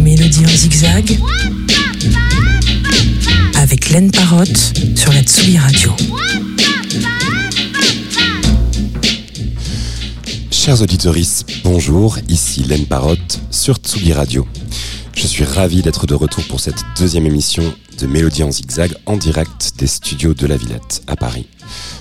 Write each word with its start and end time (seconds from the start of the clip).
Mélodie 0.00 0.44
en 0.44 0.48
zigzag 0.48 1.16
avec 3.54 3.90
Laine 3.90 4.10
Parotte 4.10 4.72
sur 4.96 5.12
la 5.12 5.22
Tsugi 5.22 5.58
Radio. 5.58 5.92
Chers 10.50 10.82
auditeurs, 10.82 11.14
bonjour, 11.62 12.18
ici 12.28 12.64
Laine 12.64 12.86
Parotte 12.86 13.40
sur 13.52 13.76
Tsugi 13.76 14.12
Radio. 14.12 14.44
Je 15.14 15.28
suis 15.28 15.44
ravi 15.44 15.82
d'être 15.82 16.08
de 16.08 16.14
retour 16.14 16.42
pour 16.48 16.58
cette 16.58 16.82
deuxième 16.98 17.26
émission 17.26 17.62
de 18.00 18.06
Mélodie 18.08 18.42
en 18.42 18.50
zigzag 18.50 18.92
en 19.06 19.16
direct 19.16 19.74
des 19.78 19.86
studios 19.86 20.34
de 20.34 20.48
la 20.48 20.56
Villette 20.56 21.02
à 21.06 21.14
Paris. 21.14 21.46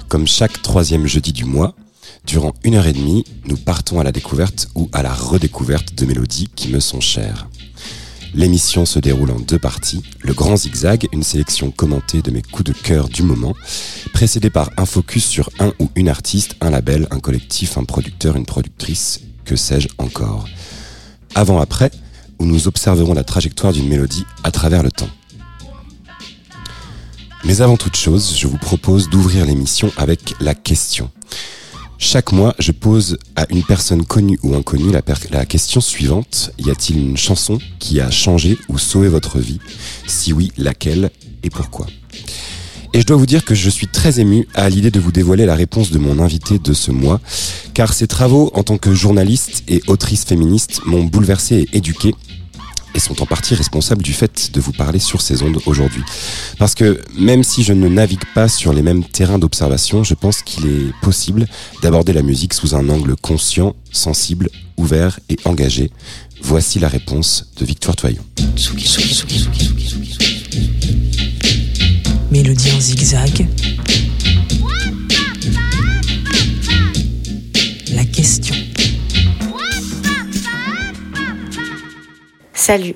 Comme 0.08 0.26
chaque 0.26 0.64
troisième 0.64 1.06
jeudi 1.06 1.34
du 1.34 1.46
mois, 1.46 1.76
durant 2.26 2.54
une 2.64 2.76
heure 2.76 2.88
et 2.88 2.94
demie, 2.94 3.24
nous 3.46 3.58
partons 3.58 4.00
à 4.00 4.04
la 4.04 4.11
découverte 4.11 4.70
ou 4.75 4.89
à 4.93 5.04
la 5.04 5.14
redécouverte 5.14 5.96
de 5.96 6.06
mélodies 6.06 6.50
qui 6.56 6.70
me 6.70 6.79
sont 6.79 7.02
chères. 7.02 7.48
L'émission 8.34 8.86
se 8.86 9.00
déroule 9.00 9.32
en 9.32 9.39
deux 9.39 9.60
parties. 9.60 10.04
Le 10.21 10.34
grand 10.34 10.56
zigzag, 10.56 11.07
une 11.12 11.24
sélection 11.24 11.70
commentée 11.70 12.21
de 12.21 12.32
mes 12.32 12.42
coups 12.42 12.71
de 12.71 12.74
cœur 12.74 13.10
du 13.10 13.24
moment, 13.24 13.54
précédé 14.14 14.50
par 14.50 14.70
un 14.78 14.86
focus 14.86 15.26
sur 15.26 15.50
un 15.60 15.74
ou 15.79 15.89
une 15.96 16.07
artiste, 16.07 16.56
un 16.62 16.70
label, 16.70 17.07
un 17.12 17.20
collectif, 17.20 17.78
un 17.78 17.84
producteur, 17.84 18.38
une 18.38 18.46
productrice, 18.46 19.20
que 19.43 19.57
sais-je 19.57 19.90
encore. 19.98 20.48
Avant-après, 21.36 21.92
où 22.40 22.46
nous 22.46 22.68
observerons 22.68 23.14
la 23.14 23.26
trajectoire 23.26 23.74
d'une 23.74 23.90
mélodie 23.90 24.26
à 24.43 24.51
travers 24.51 24.82
le 24.82 24.92
temps. 24.92 25.10
Mais 27.43 27.62
avant 27.62 27.76
toute 27.76 27.98
chose, 27.98 28.36
je 28.38 28.48
vous 28.48 28.57
propose 28.57 29.10
d'ouvrir 29.10 29.46
l'émission 29.46 29.92
avec 29.98 30.36
la 30.40 30.56
question. 30.56 31.12
Chaque 32.03 32.31
mois, 32.31 32.55
je 32.58 32.72
pose 32.72 33.19
à 33.36 33.45
une 33.52 33.61
personne 33.61 34.03
connue 34.03 34.39
ou 34.42 34.55
inconnue 34.55 34.92
la, 34.92 35.45
question 35.45 35.80
suivante. 35.80 36.52
Y 36.58 36.72
a-t-il 36.72 36.98
une 36.98 37.16
chanson 37.16 37.59
qui 37.78 38.02
a 38.02 38.09
changé 38.09 38.58
ou 38.70 38.80
sauvé 38.80 39.08
votre 39.08 39.38
vie? 39.38 39.59
Si 40.08 40.34
oui, 40.34 40.52
laquelle 40.58 41.11
et 41.44 41.52
pourquoi? 41.52 41.86
Et 42.94 43.02
je 43.02 43.06
dois 43.06 43.17
vous 43.17 43.28
dire 43.28 43.45
que 43.45 43.53
je 43.53 43.70
suis 43.70 43.88
très 43.88 44.20
ému 44.20 44.48
à 44.56 44.67
l'idée 44.67 44.89
de 44.89 45.00
vous 45.00 45.11
dévoiler 45.11 45.45
la 45.45 45.53
réponse 45.53 45.92
de 45.92 46.00
mon 46.00 46.17
invité 46.17 46.58
de 46.58 46.73
ce 46.73 46.89
mois, 46.89 47.22
car 47.76 47.94
ses 47.94 48.08
travaux 48.08 48.50
en 48.56 48.64
tant 48.64 48.80
que 48.80 48.95
journaliste 48.95 49.64
et 49.67 49.83
autrice 49.86 50.26
féministe 50.26 50.81
m'ont 50.88 51.04
bouleversé 51.04 51.67
et 51.72 51.78
éduqué 51.78 52.16
et 52.94 53.00
sont 53.00 53.22
en 53.22 53.25
partie 53.25 53.56
responsables 53.56 54.03
du 54.03 54.14
fait 54.14 54.52
de 54.53 54.59
vous 54.59 54.72
parler 54.72 55.00
sur 55.00 55.22
ces 55.22 55.44
ondes 55.44 55.59
aujourd'hui. 55.66 56.03
Parce 56.58 56.75
que 56.75 57.02
même 57.17 57.44
si 57.44 57.64
je 57.64 57.73
ne 57.73 57.88
navigue 57.88 58.25
pas 58.33 58.48
sur 58.48 58.73
les 58.73 58.81
mêmes 58.81 59.03
terrains 59.03 59.39
d'observation, 59.39 60.03
je 60.03 60.14
pense 60.14 60.42
qu'il 60.42 60.67
est 60.67 60.94
possible 61.02 61.48
d'aborder 61.81 62.14
la 62.14 62.22
musique 62.22 62.53
sous 62.53 62.75
un 62.75 62.89
angle 62.89 63.16
conscient, 63.16 63.75
sensible, 63.92 64.50
ouvert 64.78 65.20
et 65.30 65.38
engagé. 65.45 65.92
Voici 66.42 66.80
la 66.80 66.88
réponse 66.88 67.52
de 67.58 67.66
Victoire 67.66 67.95
Toyon. 67.95 68.23
Mélodie 72.31 72.72
en 72.72 72.80
zigzag. 72.80 73.48
Salut, 82.64 82.95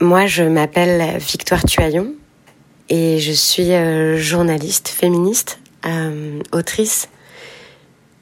moi 0.00 0.24
je 0.24 0.42
m'appelle 0.42 1.18
Victoire 1.18 1.62
Tuaillon 1.66 2.14
et 2.88 3.18
je 3.18 3.32
suis 3.32 3.74
euh, 3.74 4.16
journaliste 4.16 4.88
féministe, 4.88 5.58
euh, 5.84 6.40
autrice. 6.52 7.10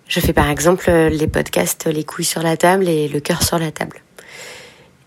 Je 0.08 0.18
fais 0.18 0.32
par 0.32 0.50
exemple 0.50 0.90
les 0.90 1.28
podcasts 1.28 1.86
Les 1.86 2.02
couilles 2.02 2.24
sur 2.24 2.42
la 2.42 2.56
table 2.56 2.88
et 2.88 3.06
Le 3.06 3.20
cœur 3.20 3.44
sur 3.44 3.60
la 3.60 3.70
table. 3.70 4.02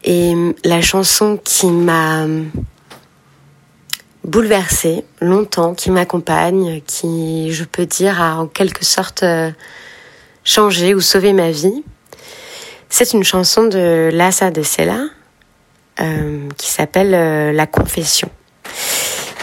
Et 0.05 0.33
la 0.63 0.79
chanson 0.79 1.37
qui 1.43 1.67
m'a 1.67 2.25
bouleversée 4.23 5.03
longtemps, 5.19 5.73
qui 5.73 5.91
m'accompagne, 5.91 6.79
qui, 6.87 7.51
je 7.51 7.65
peux 7.65 7.85
dire, 7.85 8.21
a 8.21 8.37
en 8.37 8.47
quelque 8.47 8.85
sorte 8.85 9.23
euh, 9.23 9.51
changé 10.45 10.95
ou 10.95 11.01
sauvé 11.01 11.33
ma 11.33 11.51
vie, 11.51 11.83
c'est 12.89 13.13
une 13.13 13.23
chanson 13.23 13.65
de 13.65 14.09
Lassa 14.11 14.51
de 14.51 14.63
Sella 14.63 15.05
euh, 16.01 16.49
qui 16.57 16.69
s'appelle 16.69 17.13
euh, 17.13 17.51
La 17.51 17.67
Confession. 17.67 18.29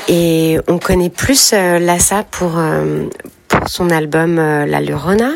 Et 0.09 0.59
on 0.69 0.79
connaît 0.79 1.11
plus 1.11 1.53
euh, 1.53 1.79
Lassa 1.79 2.25
pour, 2.25 2.61
pour 3.49 3.69
son 3.69 3.91
album 3.91 4.37
La 4.37 4.81
Lurona. 4.81 5.33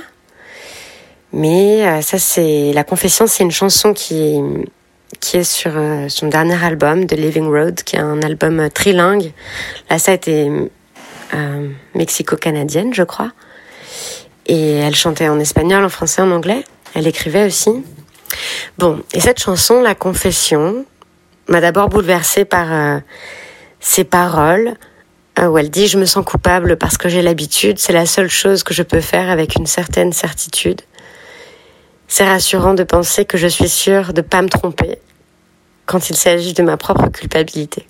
Mais 1.32 2.02
ça, 2.02 2.18
c'est 2.18 2.72
La 2.72 2.82
Confession, 2.82 3.28
c'est 3.28 3.44
une 3.44 3.52
chanson 3.52 3.94
qui, 3.94 4.40
qui 5.20 5.36
est 5.36 5.44
sur 5.44 5.72
son 6.08 6.26
dernier 6.26 6.62
album, 6.64 7.06
The 7.06 7.12
Living 7.12 7.46
Road, 7.46 7.82
qui 7.84 7.94
est 7.94 8.00
un 8.00 8.20
album 8.22 8.68
trilingue. 8.74 9.32
Lassa 9.88 10.12
était 10.12 10.48
mexico-canadienne, 11.94 12.92
je 12.92 13.04
crois. 13.04 13.30
Et 14.46 14.78
elle 14.78 14.96
chantait 14.96 15.28
en 15.28 15.38
espagnol, 15.38 15.84
en 15.84 15.88
français, 15.88 16.22
en 16.22 16.32
anglais. 16.32 16.64
Elle 16.94 17.06
écrivait 17.06 17.46
aussi. 17.46 17.84
Bon, 18.78 19.02
et 19.12 19.20
cette 19.20 19.40
chanson, 19.40 19.80
La 19.80 19.94
Confession, 19.94 20.84
m'a 21.48 21.60
d'abord 21.60 21.88
bouleversée 21.88 22.44
par 22.44 22.72
euh, 22.72 22.98
ses 23.80 24.04
paroles, 24.04 24.74
euh, 25.38 25.46
où 25.46 25.58
elle 25.58 25.70
dit 25.70 25.86
Je 25.86 25.98
me 25.98 26.04
sens 26.04 26.24
coupable 26.24 26.76
parce 26.76 26.96
que 26.96 27.08
j'ai 27.08 27.22
l'habitude, 27.22 27.78
c'est 27.78 27.92
la 27.92 28.06
seule 28.06 28.30
chose 28.30 28.62
que 28.62 28.74
je 28.74 28.82
peux 28.82 29.00
faire 29.00 29.30
avec 29.30 29.56
une 29.56 29.66
certaine 29.66 30.12
certitude. 30.12 30.82
C'est 32.08 32.24
rassurant 32.24 32.74
de 32.74 32.82
penser 32.82 33.24
que 33.24 33.38
je 33.38 33.46
suis 33.46 33.68
sûre 33.68 34.12
de 34.12 34.20
pas 34.20 34.42
me 34.42 34.48
tromper 34.48 34.98
quand 35.86 36.10
il 36.10 36.16
s'agit 36.16 36.54
de 36.54 36.62
ma 36.62 36.76
propre 36.76 37.08
culpabilité. 37.08 37.86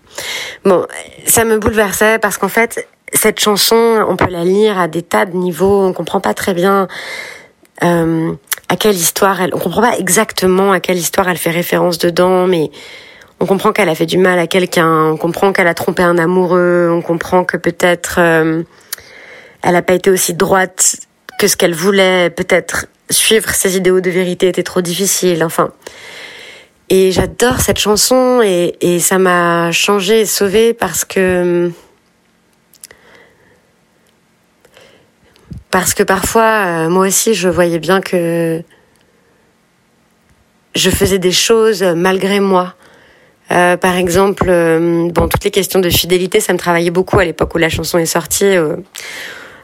Bon, 0.64 0.86
ça 1.26 1.44
me 1.44 1.58
bouleversait 1.58 2.18
parce 2.18 2.38
qu'en 2.38 2.48
fait, 2.48 2.86
cette 3.12 3.40
chanson, 3.40 4.04
on 4.08 4.16
peut 4.16 4.30
la 4.30 4.44
lire 4.44 4.78
à 4.78 4.88
des 4.88 5.02
tas 5.02 5.26
de 5.26 5.36
niveaux, 5.36 5.84
on 5.84 5.92
comprend 5.92 6.20
pas 6.20 6.34
très 6.34 6.54
bien 6.54 6.88
euh, 7.82 8.32
à 8.70 8.76
quelle 8.76 8.94
histoire 8.94 9.42
elle, 9.42 9.50
on 9.52 9.58
comprend 9.58 9.80
pas 9.82 9.98
exactement 9.98 10.70
à 10.70 10.78
quelle 10.78 10.96
histoire 10.96 11.28
elle 11.28 11.38
fait 11.38 11.50
référence 11.50 11.98
dedans, 11.98 12.46
mais 12.46 12.70
on 13.40 13.46
comprend 13.46 13.72
qu'elle 13.72 13.88
a 13.88 13.96
fait 13.96 14.06
du 14.06 14.16
mal 14.16 14.38
à 14.38 14.46
quelqu'un, 14.46 15.06
on 15.06 15.16
comprend 15.16 15.52
qu'elle 15.52 15.66
a 15.66 15.74
trompé 15.74 16.04
un 16.04 16.16
amoureux, 16.18 16.88
on 16.88 17.02
comprend 17.02 17.42
que 17.42 17.56
peut-être 17.56 18.16
euh, 18.18 18.62
elle 19.62 19.74
a 19.74 19.82
pas 19.82 19.94
été 19.94 20.08
aussi 20.08 20.34
droite 20.34 20.98
que 21.40 21.48
ce 21.48 21.56
qu'elle 21.56 21.74
voulait, 21.74 22.30
peut-être 22.30 22.86
suivre 23.10 23.50
ses 23.50 23.76
idéaux 23.76 24.00
de 24.00 24.08
vérité 24.08 24.46
était 24.46 24.62
trop 24.62 24.82
difficile, 24.82 25.42
enfin. 25.42 25.72
Et 26.90 27.10
j'adore 27.10 27.60
cette 27.60 27.78
chanson 27.78 28.40
et, 28.40 28.76
et 28.80 29.00
ça 29.00 29.18
m'a 29.18 29.72
changé 29.72 30.20
et 30.20 30.26
sauvé 30.26 30.74
parce 30.74 31.04
que 31.04 31.72
Parce 35.70 35.94
que 35.94 36.02
parfois, 36.02 36.64
euh, 36.66 36.88
moi 36.88 37.06
aussi, 37.06 37.34
je 37.34 37.48
voyais 37.48 37.78
bien 37.78 38.00
que 38.00 38.62
je 40.74 40.90
faisais 40.90 41.18
des 41.18 41.32
choses 41.32 41.82
malgré 41.82 42.40
moi. 42.40 42.74
Euh, 43.52 43.76
par 43.76 43.96
exemple, 43.96 44.46
euh, 44.48 45.08
bon, 45.10 45.28
toutes 45.28 45.44
les 45.44 45.50
questions 45.50 45.80
de 45.80 45.90
fidélité, 45.90 46.40
ça 46.40 46.52
me 46.52 46.58
travaillait 46.58 46.90
beaucoup 46.90 47.18
à 47.18 47.24
l'époque 47.24 47.54
où 47.54 47.58
la 47.58 47.68
chanson 47.68 47.98
est 47.98 48.06
sortie. 48.06 48.44
Euh, 48.44 48.76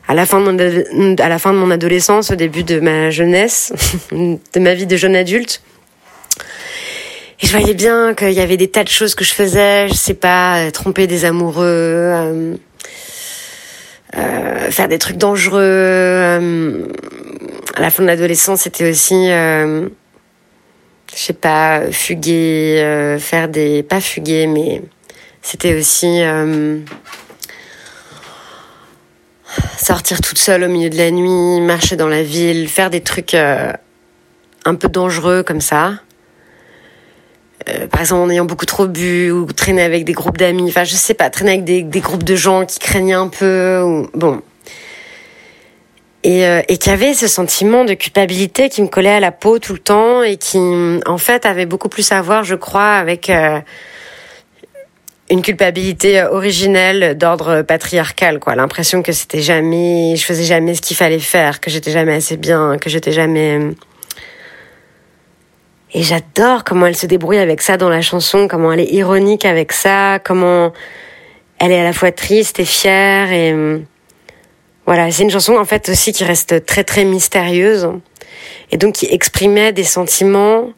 à 0.09 0.15
la 0.15 0.25
fin 0.25 0.41
de 0.41 0.45
mon 0.45 1.17
à 1.19 1.29
la 1.29 1.39
fin 1.39 1.53
de 1.53 1.59
mon 1.59 1.71
adolescence, 1.71 2.31
au 2.31 2.37
début 2.37 2.63
de 2.63 2.79
ma 2.79 3.11
jeunesse, 3.11 3.73
de 4.13 4.61
ma 4.61 4.75
vie 4.75 4.87
de 4.87 4.97
jeune 4.97 5.17
adulte. 5.17 5.63
Et 7.43 7.47
je 7.47 7.57
voyais 7.57 7.75
bien 7.75 8.15
qu'il 8.15 8.33
y 8.33 8.41
avait 8.41 8.57
des 8.57 8.69
tas 8.69 8.85
de 8.85 8.89
choses 8.89 9.15
que 9.15 9.25
je 9.25 9.35
faisais, 9.35 9.89
je 9.89 9.95
sais 9.95 10.15
pas, 10.15 10.71
tromper 10.71 11.07
des 11.07 11.25
amoureux, 11.25 12.57
euh, 14.17 14.71
faire 14.71 14.89
des 14.89 14.99
trucs 14.99 15.19
dangereux. 15.19 15.61
Euh, 15.63 16.87
à 17.75 17.81
la 17.81 17.91
fin 17.91 18.03
de 18.03 18.09
l'adolescence, 18.09 18.63
c'était 18.63 18.89
aussi, 18.89 19.31
euh, 19.31 19.89
je 21.15 21.19
sais 21.19 21.33
pas, 21.33 21.83
fuguer, 21.91 23.17
faire 23.21 23.49
des, 23.49 23.83
pas 23.83 24.01
fuguer, 24.01 24.47
mais 24.47 24.83
c'était 25.43 25.79
aussi 25.79 26.21
sortir 29.79 30.21
toute 30.21 30.39
seule 30.39 30.65
au 30.65 30.69
milieu 30.69 30.89
de 30.89 30.97
la 30.97 31.11
nuit, 31.11 31.61
marcher 31.61 31.97
dans 31.97 32.09
la 32.09 32.23
ville, 32.23 32.69
faire 32.69 32.89
des 32.89 33.03
trucs 33.03 33.35
un 33.35 34.75
peu 34.75 34.89
dangereux 34.89 35.43
comme 35.43 35.61
ça. 35.61 36.01
Euh, 37.69 37.87
par 37.89 38.01
exemple 38.01 38.23
en 38.23 38.31
ayant 38.31 38.45
beaucoup 38.45 38.67
trop 38.67 38.87
bu 38.87 39.31
ou 39.31 39.47
traîner 39.53 39.83
avec 39.83 40.05
des 40.05 40.13
groupes 40.13 40.37
d'amis, 40.37 40.69
enfin 40.69 40.85
je 40.85 40.95
sais 40.95 41.15
pas, 41.15 41.31
traîner 41.31 41.53
avec 41.53 41.65
des, 41.65 41.83
des 41.83 42.01
groupes 42.01 42.23
de 42.23 42.37
gens 42.37 42.65
qui 42.65 42.79
craignaient 42.79 43.15
un 43.15 43.29
peu, 43.29 44.07
bon. 44.15 44.43
Et, 46.23 46.45
euh, 46.45 46.61
et 46.69 46.77
qui 46.77 46.91
avait 46.91 47.15
ce 47.15 47.29
sentiment 47.29 47.85
de 47.85 47.95
culpabilité 47.95 48.69
qui 48.69 48.83
me 48.83 48.89
collait 48.89 49.11
à 49.11 49.21
la 49.21 49.33
peau 49.33 49.59
tout 49.59 49.73
le 49.73 49.79
temps 49.79 50.23
et 50.23 50.37
qui 50.37 50.59
en 51.07 51.19
fait 51.19 51.47
avait 51.47 51.67
beaucoup 51.67 51.89
plus 51.89 52.11
à 52.13 52.21
voir, 52.21 52.45
je 52.45 52.57
crois, 52.57 52.95
avec 52.95 53.31
euh, 53.31 53.61
une 55.31 55.43
culpabilité 55.43 56.23
originelle 56.23 57.17
d'ordre 57.17 57.63
patriarcal, 57.63 58.39
quoi. 58.39 58.55
L'impression 58.55 59.03
que 59.03 59.13
c'était 59.13 59.41
jamais, 59.41 60.15
je 60.17 60.25
faisais 60.25 60.45
jamais 60.45 60.75
ce 60.75 60.83
qu'il 60.83 60.97
fallait 60.97 61.19
faire, 61.21 61.61
que 61.61 61.71
j'étais 61.71 61.91
jamais 61.91 62.15
assez 62.15 62.37
bien, 62.37 62.77
que 62.79 62.91
j'étais 62.91 63.13
jamais. 63.13 63.73
Et 65.97 66.03
j'adore 66.03 66.63
comment 66.63 66.85
elle 66.85 66.95
se 66.95 67.07
débrouille 67.07 67.39
avec 67.39 67.63
ça 67.63 67.79
dans 67.79 67.89
la 67.89 68.03
chanson, 68.03 68.49
comment 68.49 68.71
elle 68.71 68.81
est 68.81 68.93
ironique 68.93 69.47
avec 69.47 69.73
ça, 69.73 70.19
comment 70.23 70.75
elle 71.59 71.73
est 71.73 71.81
à 71.81 71.85
la 71.85 71.95
fois 71.95 72.13
triste 72.13 72.61
et 72.61 72.67
fière 72.67 73.33
et 73.33 73.57
voilà, 74.85 75.11
c'est 75.11 75.23
une 75.23 75.31
chanson 75.31 75.57
en 75.57 75.65
fait 75.65 75.89
aussi 75.89 76.13
qui 76.13 76.23
reste 76.23 76.67
très 76.67 76.85
très 76.85 77.07
mystérieuse 77.07 77.89
et 78.71 78.77
donc 78.77 78.97
qui 78.97 79.07
exprimait 79.07 79.73
des 79.73 79.85
sentiments 79.85 80.69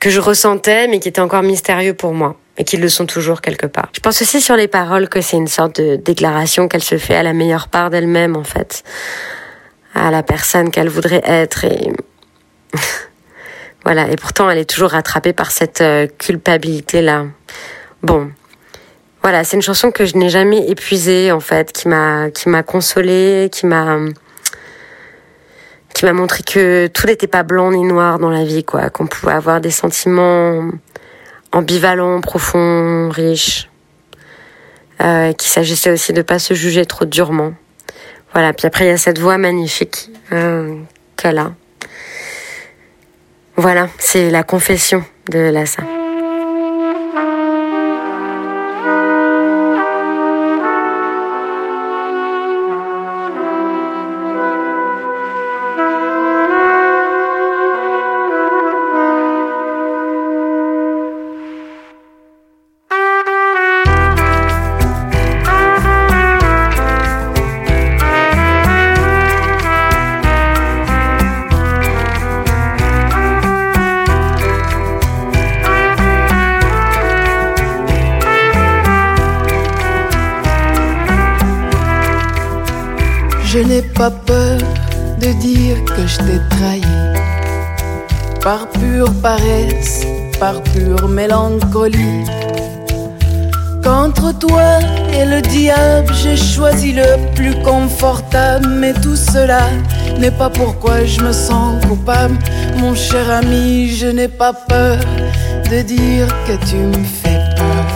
que 0.00 0.08
je 0.08 0.18
ressentais 0.18 0.88
mais 0.88 1.00
qui 1.00 1.08
étaient 1.10 1.20
encore 1.20 1.42
mystérieux 1.42 1.92
pour 1.92 2.14
moi 2.14 2.34
et 2.56 2.64
qui 2.64 2.78
le 2.78 2.88
sont 2.88 3.04
toujours 3.04 3.42
quelque 3.42 3.66
part. 3.66 3.90
Je 3.92 4.00
pense 4.00 4.22
aussi 4.22 4.40
sur 4.40 4.56
les 4.56 4.68
paroles 4.68 5.10
que 5.10 5.20
c'est 5.20 5.36
une 5.36 5.48
sorte 5.48 5.82
de 5.82 5.96
déclaration 5.96 6.66
qu'elle 6.66 6.82
se 6.82 6.96
fait 6.96 7.14
à 7.14 7.22
la 7.22 7.34
meilleure 7.34 7.68
part 7.68 7.90
d'elle-même 7.90 8.36
en 8.36 8.44
fait, 8.44 8.84
à 9.94 10.10
la 10.10 10.22
personne 10.22 10.70
qu'elle 10.70 10.88
voudrait 10.88 11.20
être 11.26 11.66
voilà, 13.84 14.10
et 14.10 14.16
pourtant 14.16 14.50
elle 14.50 14.58
est 14.58 14.68
toujours 14.68 14.90
rattrapée 14.90 15.32
par 15.32 15.50
cette 15.50 15.80
euh, 15.80 16.06
culpabilité 16.18 17.02
là. 17.02 17.26
Bon, 18.02 18.30
voilà, 19.22 19.44
c'est 19.44 19.56
une 19.56 19.62
chanson 19.62 19.90
que 19.90 20.04
je 20.04 20.16
n'ai 20.16 20.28
jamais 20.28 20.68
épuisée 20.68 21.32
en 21.32 21.40
fait, 21.40 21.72
qui 21.72 21.88
m'a 21.88 22.30
qui 22.30 22.48
m'a 22.48 22.62
consolée, 22.62 23.48
qui 23.52 23.66
m'a 23.66 23.98
qui 25.94 26.04
m'a 26.04 26.12
montré 26.12 26.44
que 26.44 26.86
tout 26.86 27.06
n'était 27.06 27.26
pas 27.26 27.42
blanc 27.42 27.72
ni 27.72 27.82
noir 27.82 28.18
dans 28.18 28.30
la 28.30 28.44
vie, 28.44 28.62
quoi, 28.62 28.88
qu'on 28.90 29.06
pouvait 29.06 29.32
avoir 29.32 29.60
des 29.60 29.72
sentiments 29.72 30.70
ambivalents, 31.52 32.20
profonds, 32.20 33.08
riches, 33.10 33.68
euh, 35.00 35.32
qu'il 35.32 35.50
s'agissait 35.50 35.90
aussi 35.90 36.12
de 36.12 36.22
pas 36.22 36.38
se 36.38 36.54
juger 36.54 36.86
trop 36.86 37.04
durement. 37.04 37.52
Voilà. 38.32 38.52
Puis 38.52 38.66
après 38.66 38.84
il 38.84 38.88
y 38.88 38.92
a 38.92 38.98
cette 38.98 39.18
voix 39.18 39.38
magnifique 39.38 40.10
euh, 40.32 40.76
qu'elle 41.16 41.38
a. 41.38 41.52
Voilà, 43.60 43.88
c'est 43.98 44.30
la 44.30 44.44
confession 44.44 45.02
de 45.32 45.50
Lassa. 45.50 45.82
Le 95.38 95.42
diable, 95.42 96.12
j'ai 96.22 96.36
choisi 96.36 96.92
le 96.92 97.16
plus 97.34 97.54
confortable. 97.62 98.68
Mais 98.68 98.92
tout 98.92 99.16
cela 99.16 99.64
n'est 100.18 100.30
pas 100.30 100.50
pourquoi 100.50 101.04
je 101.04 101.20
me 101.20 101.32
sens 101.32 101.84
coupable. 101.86 102.36
Mon 102.78 102.94
cher 102.94 103.30
ami, 103.30 103.88
je 103.88 104.06
n'ai 104.06 104.28
pas 104.28 104.52
peur 104.52 104.98
de 105.70 105.82
dire 105.82 106.28
que 106.46 106.54
tu 106.68 106.76
me 106.76 107.04
fais 107.20 107.40
peur. 107.56 107.86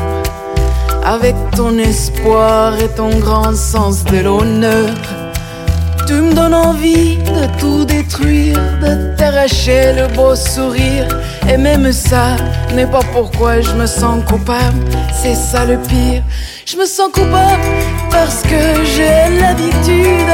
Avec 1.04 1.34
ton 1.56 1.78
espoir 1.78 2.78
et 2.78 2.88
ton 2.88 3.10
grand 3.18 3.54
sens 3.56 4.04
de 4.04 4.18
l'honneur. 4.18 4.90
Tu 6.06 6.14
me 6.14 6.34
donnes 6.34 6.54
envie 6.54 7.16
de 7.16 7.44
tout 7.60 7.84
détruire, 7.84 8.58
de 8.80 9.16
t'arracher 9.16 9.92
le 9.94 10.06
beau 10.14 10.34
sourire. 10.34 11.06
Et 11.48 11.56
même 11.56 11.92
ça 11.92 12.36
n'est 12.74 12.86
pas 12.86 13.04
pourquoi 13.12 13.60
je 13.60 13.72
me 13.72 13.86
sens 13.86 14.22
coupable, 14.28 14.84
c'est 15.12 15.34
ça 15.34 15.64
le 15.64 15.76
pire. 15.78 16.22
Je 16.72 16.78
me 16.78 16.86
sens 16.86 17.10
coupable 17.12 17.62
parce 18.10 18.40
que 18.40 18.82
j'ai 18.82 19.38
l'habitude. 19.38 20.32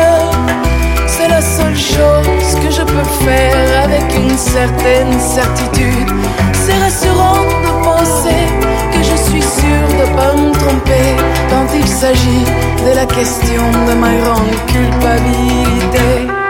C'est 1.09 1.27
la 1.27 1.43
seule 1.43 1.77
chose 1.77 2.55
que 2.63 2.71
je 2.71 2.83
peux 2.83 3.25
faire 3.25 3.83
avec 3.83 4.05
une 4.15 4.39
certaine 4.39 5.19
certitude. 5.19 6.11
C'est 6.53 6.79
rassurant 6.79 7.43
de 7.43 7.83
penser 7.83 8.45
que 8.93 9.03
je 9.03 9.17
suis 9.17 9.43
sûr 9.43 9.83
de 9.99 10.17
pas 10.17 10.37
me 10.37 10.53
tromper 10.53 11.17
quand 11.51 11.67
il 11.75 11.89
s'agit 11.89 12.45
de 12.87 12.95
la 12.95 13.07
question 13.07 13.63
de 13.89 13.95
ma 13.95 14.15
grande 14.15 14.55
culpabilité. 14.69 16.48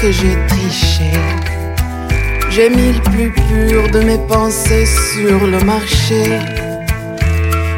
J'ai 0.00 0.36
triché. 0.46 1.10
J'ai 2.50 2.70
mis 2.70 2.92
le 2.92 3.00
plus 3.00 3.30
pur 3.30 3.90
de 3.90 4.00
mes 4.00 4.18
pensées 4.28 4.86
sur 4.86 5.46
le 5.46 5.58
marché. 5.64 6.38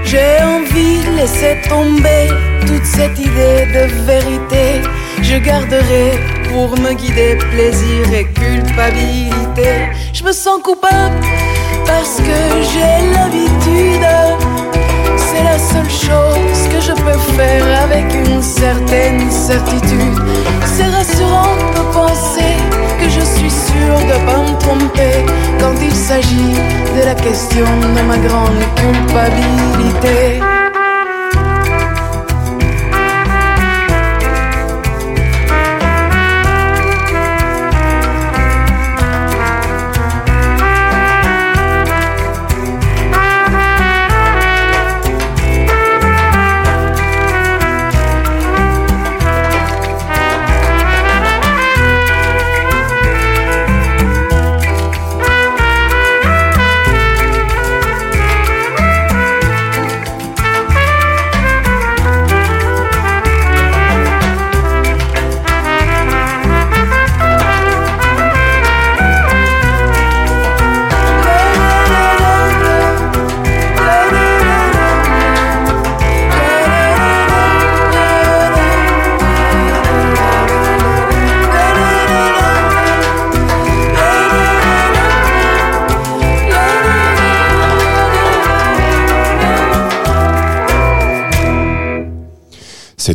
J'ai 0.05 0.43
envie 0.43 1.00
de 1.06 1.17
laisser 1.17 1.56
tomber 1.69 2.28
toute 2.67 2.84
cette 2.84 3.19
idée 3.19 3.67
de 3.76 3.84
vérité. 4.05 4.82
Je 5.22 5.37
garderai 5.38 6.19
pour 6.50 6.78
me 6.78 6.93
guider 6.93 7.37
plaisir 7.52 8.12
et 8.12 8.26
culpabilité. 8.26 9.70
Je 10.12 10.23
me 10.25 10.32
sens 10.32 10.61
coupable 10.62 11.20
parce 11.87 12.16
que 12.16 12.38
j'ai 12.73 12.96
l'habitude. 13.14 14.06
C'est 15.16 15.44
la 15.44 15.59
seule 15.59 15.90
chose 15.90 16.62
que 16.73 16.80
je 16.80 16.92
peux 16.92 17.21
faire 17.37 17.83
avec 17.85 18.06
une 18.14 18.29
certaine 18.61 19.31
certitude. 19.31 20.19
C'est 20.67 20.90
rassurant 20.99 21.57
de 21.76 21.83
penser 21.95 22.55
que 23.00 23.09
je 23.09 23.21
suis 23.21 23.50
sûr 23.50 23.95
de 24.11 24.17
pas 24.26 24.43
me 24.43 24.59
tromper 24.59 25.17
quand 25.59 25.75
il 25.83 25.95
s'agit 25.95 26.55
de 26.97 27.02
la 27.07 27.14
question 27.14 27.64
de 27.97 28.02
ma 28.07 28.19
grande 28.19 28.62
culpabilité. 28.76 30.69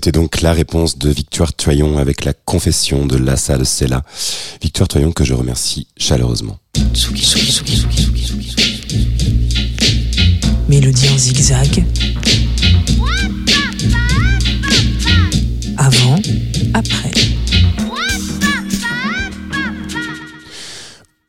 C'était 0.05 0.19
donc 0.19 0.41
la 0.41 0.53
réponse 0.53 1.00
de 1.00 1.09
Victoire 1.09 1.51
Toyon 1.51 1.97
avec 1.97 2.25
la 2.25 2.33
confession 2.33 3.07
de 3.07 3.17
Lassa 3.17 3.57
de 3.57 3.63
Sella. 3.63 4.03
Victoire 4.62 4.88
Toyon 4.88 5.12
que 5.12 5.24
je 5.24 5.33
remercie 5.33 5.88
chaleureusement. 5.97 6.59
Mélodie 10.69 11.09
en 11.09 11.17
zigzag. 11.17 11.83
Avant, 15.75 16.19
après. 16.75 17.12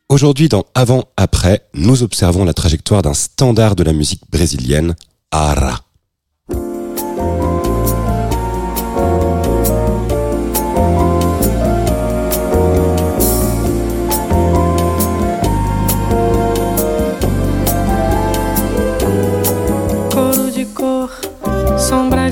Aujourd'hui 0.07 0.49
dans 0.49 0.65
Avant 0.75 1.05
Après, 1.17 1.67
nous 1.73 2.03
observons 2.03 2.45
la 2.45 2.53
trajectoire 2.53 3.01
d'un 3.01 3.15
standard 3.15 3.75
de 3.75 3.81
la 3.81 3.93
musique 3.93 4.21
brésilienne, 4.29 4.95
Ara. 5.31 5.86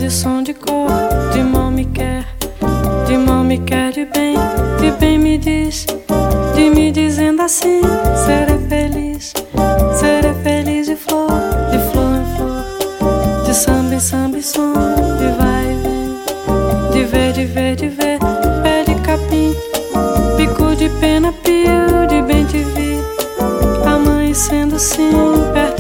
De 0.06 0.12
som 0.12 0.44
de 0.44 0.54
cor, 0.54 0.88
de 1.34 1.42
mal 1.42 1.72
me 1.72 1.84
quer, 1.84 2.28
de 3.08 3.18
mal 3.18 3.44
me 3.44 3.58
quer 3.58 3.92
de 3.92 4.06
bem, 4.06 4.36
de 4.80 4.92
bem 5.00 5.18
me 5.18 5.36
diz, 5.36 5.88
de 6.54 6.70
me 6.70 6.92
dizendo 6.92 7.42
assim, 7.42 7.82
serei 8.24 8.60
feliz, 8.70 9.34
serei 10.00 10.36
feliz 10.44 10.86
de 10.86 10.96
flor, 10.96 11.32
de 11.72 11.80
flor 11.92 12.18
em 12.18 12.36
flor, 12.36 13.46
de 13.46 13.54
samba 13.56 13.96
em 13.96 14.00
samba 14.00 14.38
e 14.38 14.44
som, 14.44 14.74
de 15.18 15.28
vai 15.40 15.72
e 15.72 15.76
vem, 15.82 16.92
de 16.92 17.04
ver, 17.06 17.34
de 17.34 17.46
ver, 17.46 17.76
de 17.76 17.90
ver, 17.90 18.20
pé 18.62 18.84
de 18.84 19.02
capim, 19.02 19.56
bico 20.38 20.76
de 20.76 20.88
pena, 21.00 21.34
pio, 21.44 22.06
de 22.08 22.22
bem 22.22 22.46
te 22.46 22.60
vi, 22.60 23.00
amanhecendo 23.84 24.78
sim, 24.78 25.10
perto 25.52 25.75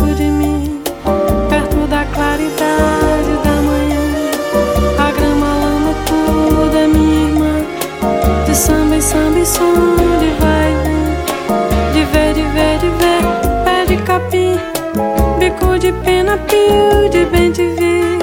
Bico 15.55 15.79
de 15.79 15.93
pena, 16.03 16.37
pio, 16.37 17.09
de 17.09 17.25
bem 17.25 17.51
te 17.51 17.65
vi. 17.75 18.19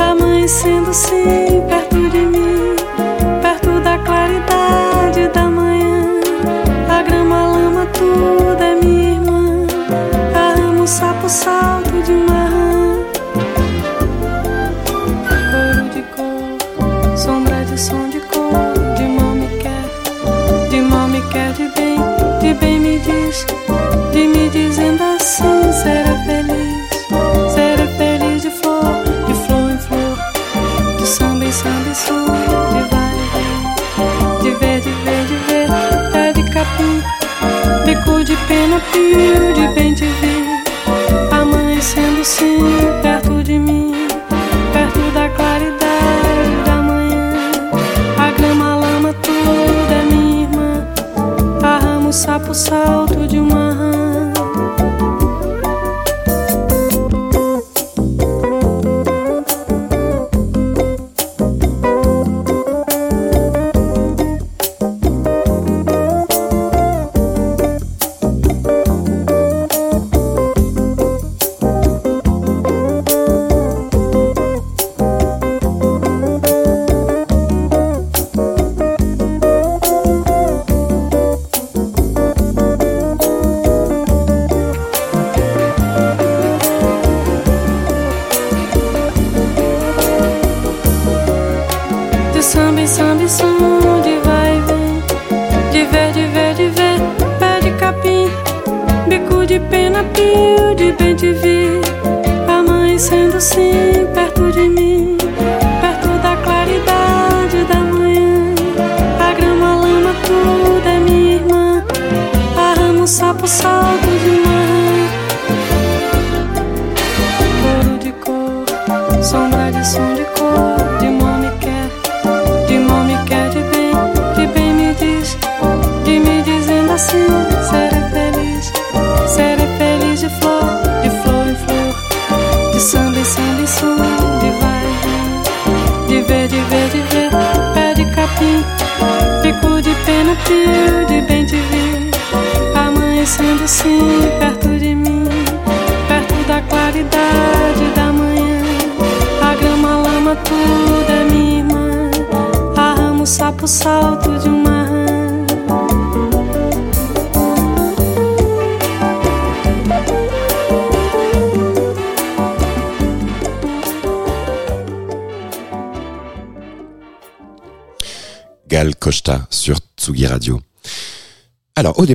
Amanhecendo 0.00 0.92
sim, 0.92 1.62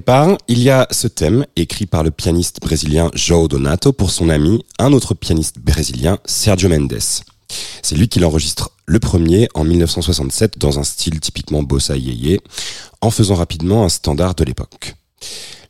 départ, 0.01 0.35
il 0.47 0.57
y 0.57 0.71
a 0.71 0.87
ce 0.89 1.07
thème 1.07 1.45
écrit 1.55 1.85
par 1.85 2.01
le 2.01 2.09
pianiste 2.09 2.59
brésilien 2.59 3.11
João 3.13 3.47
Donato 3.47 3.93
pour 3.93 4.09
son 4.09 4.29
ami, 4.29 4.65
un 4.79 4.93
autre 4.93 5.13
pianiste 5.13 5.59
brésilien, 5.59 6.17
Sergio 6.25 6.69
Mendes. 6.69 6.97
C'est 7.83 7.95
lui 7.95 8.07
qui 8.09 8.17
l'enregistre 8.17 8.71
le 8.87 8.99
premier 8.99 9.47
en 9.53 9.63
1967 9.63 10.57
dans 10.57 10.79
un 10.79 10.83
style 10.83 11.19
typiquement 11.19 11.61
bossa 11.61 11.93
en 13.01 13.11
faisant 13.11 13.35
rapidement 13.35 13.85
un 13.85 13.89
standard 13.89 14.33
de 14.33 14.43
l'époque. 14.43 14.95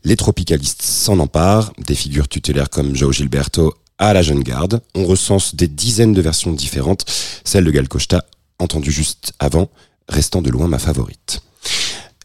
Les 0.05 0.15
tropicalistes 0.15 0.81
s'en 0.81 1.19
emparent, 1.19 1.73
des 1.77 1.95
figures 1.95 2.29
tutélaires 2.29 2.69
comme 2.69 2.95
João 2.95 3.11
Gilberto 3.11 3.73
à 3.97 4.13
la 4.13 4.21
jeune 4.21 4.43
garde. 4.43 4.81
On 4.95 5.03
recense 5.03 5.55
des 5.55 5.67
dizaines 5.67 6.13
de 6.13 6.21
versions 6.21 6.53
différentes, 6.53 7.03
celle 7.43 7.65
de 7.65 7.71
Gal 7.71 7.89
Costa, 7.89 8.23
entendue 8.59 8.93
juste 8.93 9.33
avant, 9.39 9.69
restant 10.07 10.41
de 10.41 10.49
loin 10.49 10.69
ma 10.69 10.79
favorite. 10.79 11.41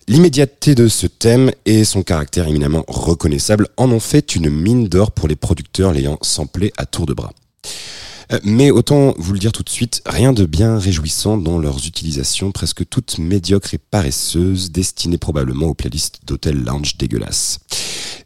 L'immédiateté 0.08 0.76
de 0.76 0.86
ce 0.86 1.08
thème 1.08 1.50
et 1.64 1.82
son 1.82 2.04
caractère 2.04 2.46
éminemment 2.46 2.84
reconnaissable 2.86 3.66
en 3.76 3.90
ont 3.90 3.98
fait 3.98 4.36
une 4.36 4.48
mine 4.48 4.86
d'or 4.86 5.10
pour 5.10 5.26
les 5.26 5.34
producteurs 5.34 5.92
l'ayant 5.92 6.18
samplé 6.22 6.72
à 6.76 6.86
tour 6.86 7.06
de 7.06 7.14
bras. 7.14 7.32
Euh, 8.32 8.38
mais 8.44 8.70
autant 8.70 9.14
vous 9.18 9.32
le 9.32 9.38
dire 9.38 9.52
tout 9.52 9.62
de 9.62 9.70
suite, 9.70 10.02
rien 10.06 10.32
de 10.32 10.46
bien 10.46 10.78
réjouissant 10.78 11.36
dans 11.36 11.58
leurs 11.58 11.86
utilisations 11.86 12.52
presque 12.52 12.88
toutes 12.88 13.18
médiocres 13.18 13.74
et 13.74 13.78
paresseuses, 13.78 14.70
destinées 14.70 15.18
probablement 15.18 15.66
aux 15.66 15.74
playlists 15.74 16.20
d'hôtel 16.26 16.62
lounge 16.62 16.96
dégueulasses. 16.96 17.60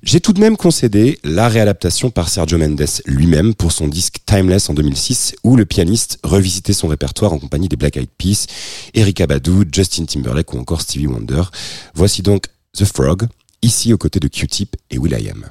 J'ai 0.02 0.20
tout 0.20 0.32
de 0.32 0.40
même 0.40 0.56
concédé 0.56 1.18
la 1.24 1.48
réadaptation 1.48 2.10
par 2.10 2.30
Sergio 2.30 2.56
Mendes 2.56 2.86
lui-même 3.04 3.54
pour 3.54 3.70
son 3.70 3.86
disque 3.86 4.16
Timeless 4.24 4.70
en 4.70 4.74
2006, 4.74 5.34
où 5.44 5.56
le 5.56 5.66
pianiste 5.66 6.18
revisitait 6.22 6.72
son 6.72 6.88
répertoire 6.88 7.34
en 7.34 7.38
compagnie 7.38 7.68
des 7.68 7.76
Black 7.76 7.98
Eyed 7.98 8.08
Peas, 8.16 8.46
Erika 8.94 9.26
Badu, 9.26 9.68
Justin 9.70 10.06
Timberlake 10.06 10.54
ou 10.54 10.58
encore 10.58 10.80
Stevie 10.80 11.06
Wonder. 11.06 11.42
Voici 11.94 12.22
donc 12.22 12.44
The 12.74 12.86
Frog, 12.86 13.26
ici 13.60 13.92
aux 13.92 13.98
côtés 13.98 14.20
de 14.20 14.28
Q-Tip 14.28 14.74
et 14.90 14.96
Will.i.am. 14.96 15.44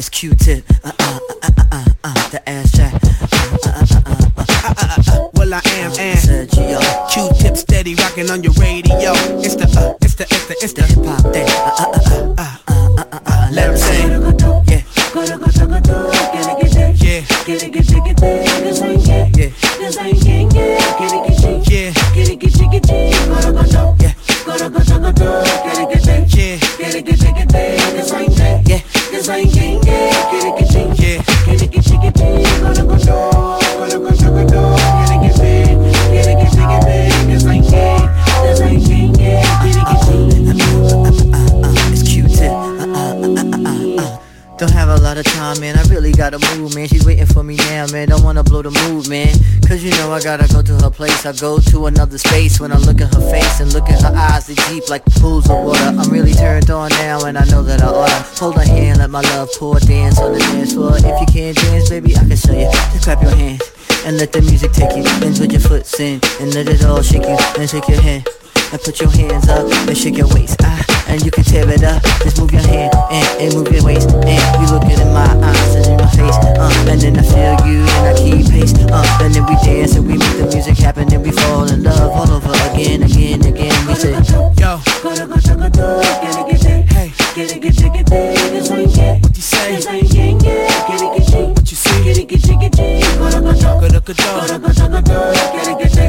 It's 0.00 0.08
Q-Tip, 0.08 0.64
Uh 0.82 0.92
uh 0.98 1.18
uh 1.42 1.50
uh 1.58 1.62
uh 1.72 1.84
uh. 2.04 2.28
the 2.30 2.40
ass 2.48 2.72
jack. 2.72 2.94
Uh 2.94 3.26
uh 3.28 3.68
uh 3.68 4.00
uh 4.00 4.16
uh 4.16 4.46
uh, 4.48 4.72
uh 4.78 4.96
uh 4.96 4.96
uh. 5.12 5.28
Well, 5.34 5.52
I 5.52 5.60
am 5.76 5.92
and 6.00 6.48
Q-Tip 7.10 7.54
steady 7.54 7.94
rocking 7.96 8.30
on 8.30 8.42
your 8.42 8.54
radio. 8.54 9.12
It's 9.44 9.56
the, 9.56 9.68
uh, 9.78 9.92
it's 10.00 10.14
the, 10.14 10.24
it's 10.24 10.46
the, 10.46 10.56
it's 10.62 10.72
the 10.72 10.84
hip 10.84 11.04
hop 11.04 11.20
thing. 11.34 11.46
Uh, 11.50 11.84
uh, 11.84 11.92
uh, 11.92 12.32
uh, 12.38 12.56
uh, 12.96 13.04
uh, 13.12 13.20
uh, 13.26 13.50
let 13.52 13.68
him 13.68 13.76
sing. 13.76 14.08
Yeah. 14.72 14.80
The 19.76 19.92
sunshine 19.92 20.48
yeah. 20.54 20.80
Yeah. 20.96 21.12
Yeah. 21.68 21.92
Yeah. 28.40 28.62
Yeah. 28.66 28.89
Cause 29.10 29.28
I 29.28 29.38
ain't 29.38 29.52
getting 29.52 29.80
it. 29.82 29.90
Yeah. 33.06 33.39
Don't 44.60 44.72
have 44.72 44.90
a 44.90 45.02
lot 45.02 45.16
of 45.16 45.24
time, 45.24 45.58
man. 45.60 45.78
I 45.78 45.82
really 45.84 46.12
gotta 46.12 46.38
move, 46.54 46.74
man. 46.74 46.86
She's 46.86 47.06
waiting 47.06 47.24
for 47.24 47.42
me 47.42 47.56
now, 47.56 47.86
man. 47.86 48.08
Don't 48.08 48.22
wanna 48.22 48.44
blow 48.44 48.60
the 48.60 48.70
mood, 48.70 49.08
man. 49.08 49.32
Cause 49.66 49.82
you 49.82 49.90
know 49.92 50.12
I 50.12 50.20
gotta 50.20 50.46
go 50.52 50.60
to 50.60 50.74
her 50.84 50.90
place. 50.90 51.24
I 51.24 51.32
go 51.32 51.60
to 51.72 51.86
another 51.86 52.18
space 52.18 52.60
when 52.60 52.70
I 52.70 52.76
look 52.76 53.00
at 53.00 53.14
her 53.14 53.22
face 53.30 53.60
and 53.60 53.72
look 53.72 53.88
at 53.88 54.02
her 54.02 54.14
eyes. 54.14 54.48
They 54.48 54.54
deep 54.68 54.90
like 54.90 55.02
pools 55.16 55.48
of 55.48 55.64
water. 55.64 55.96
I'm 55.96 56.10
really 56.10 56.34
turned 56.34 56.68
on 56.68 56.90
now, 56.90 57.24
and 57.24 57.38
I 57.38 57.46
know 57.46 57.62
that 57.62 57.80
I 57.80 57.86
oughta 57.86 58.38
hold 58.38 58.56
her 58.56 58.62
hand, 58.62 58.98
let 58.98 59.08
my 59.08 59.22
love 59.32 59.48
pour, 59.56 59.80
dance 59.80 60.18
on 60.18 60.34
the 60.34 60.40
dance 60.40 60.74
floor. 60.74 60.92
If 60.94 61.04
you 61.06 61.26
can't 61.32 61.56
dance, 61.56 61.88
baby, 61.88 62.14
I 62.14 62.20
can 62.20 62.36
show 62.36 62.52
you. 62.52 62.70
Just 62.92 63.04
clap 63.04 63.22
your 63.22 63.34
hands 63.34 63.62
and 64.04 64.18
let 64.18 64.30
the 64.32 64.42
music 64.42 64.72
take 64.72 64.94
you. 64.94 65.04
And 65.24 65.34
put 65.34 65.52
your 65.52 65.60
foot 65.62 65.88
in 65.98 66.20
and 66.38 66.52
let 66.52 66.68
it 66.68 66.84
all 66.84 67.00
shake 67.00 67.22
you. 67.22 67.38
And 67.56 67.70
shake 67.70 67.88
your 67.88 68.02
hand 68.02 68.28
and 68.72 68.80
put 68.82 69.00
your 69.00 69.10
hands 69.10 69.48
up 69.48 69.66
and 69.88 69.96
shake 69.96 70.16
your 70.16 70.28
waist. 70.28 70.56
Ah, 70.62 71.06
and 71.08 71.24
you 71.24 71.30
can 71.30 71.42
tear 71.44 71.68
it 71.68 71.82
up. 71.82 72.02
Just 72.22 72.38
move 72.38 72.52
your 72.52 72.62
hand 72.62 72.94
and, 73.10 73.26
and 73.42 73.54
move 73.54 73.72
your 73.72 73.84
waist. 73.84 74.08
And 74.10 74.42
you 74.60 74.66
looking 74.72 74.98
in 75.00 75.12
my 75.12 75.26
eyes 75.42 75.74
and 75.74 75.86
in 75.86 75.96
my 75.96 76.06
face. 76.10 76.36
Uh, 76.54 76.70
and 76.86 77.00
then 77.00 77.18
I 77.18 77.22
feel 77.22 77.66
you 77.66 77.82
and 77.82 78.06
I 78.06 78.14
keep 78.14 78.46
pace. 78.50 78.74
Uh, 78.74 79.18
and 79.22 79.34
then 79.34 79.44
we 79.46 79.54
dance 79.64 79.96
and 79.96 80.06
we 80.06 80.16
make 80.18 80.36
the 80.36 80.46
music 80.52 80.76
happen 80.78 81.12
and 81.12 81.22
we 81.22 81.32
fall 81.32 81.70
in 81.70 81.82
love 81.82 82.10
all 82.12 82.30
over 82.30 82.52
again, 82.70 83.02
again, 83.02 83.44
again. 83.44 83.86
We 83.86 83.94
say, 83.94 84.12
Yo, 84.58 84.78
hey, 88.94 89.18
what 89.20 89.36
you 89.36 89.42
say? 89.42 90.69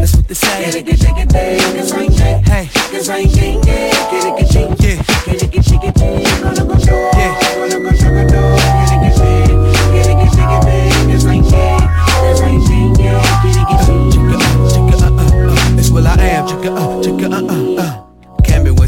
That's 0.02 0.16
what 0.16 0.28
they 0.28 0.34
say. 0.34 0.64
Hey. 2.46 2.70
Yeah. 7.14 7.38
It's 15.78 15.90
what 15.90 16.06
I 16.06 16.24
am. 16.24 16.48
Check 16.48 16.66
it 16.66 16.72
out. 16.72 17.04
Check 17.04 17.22
it 17.22 17.34
out. 17.34 18.21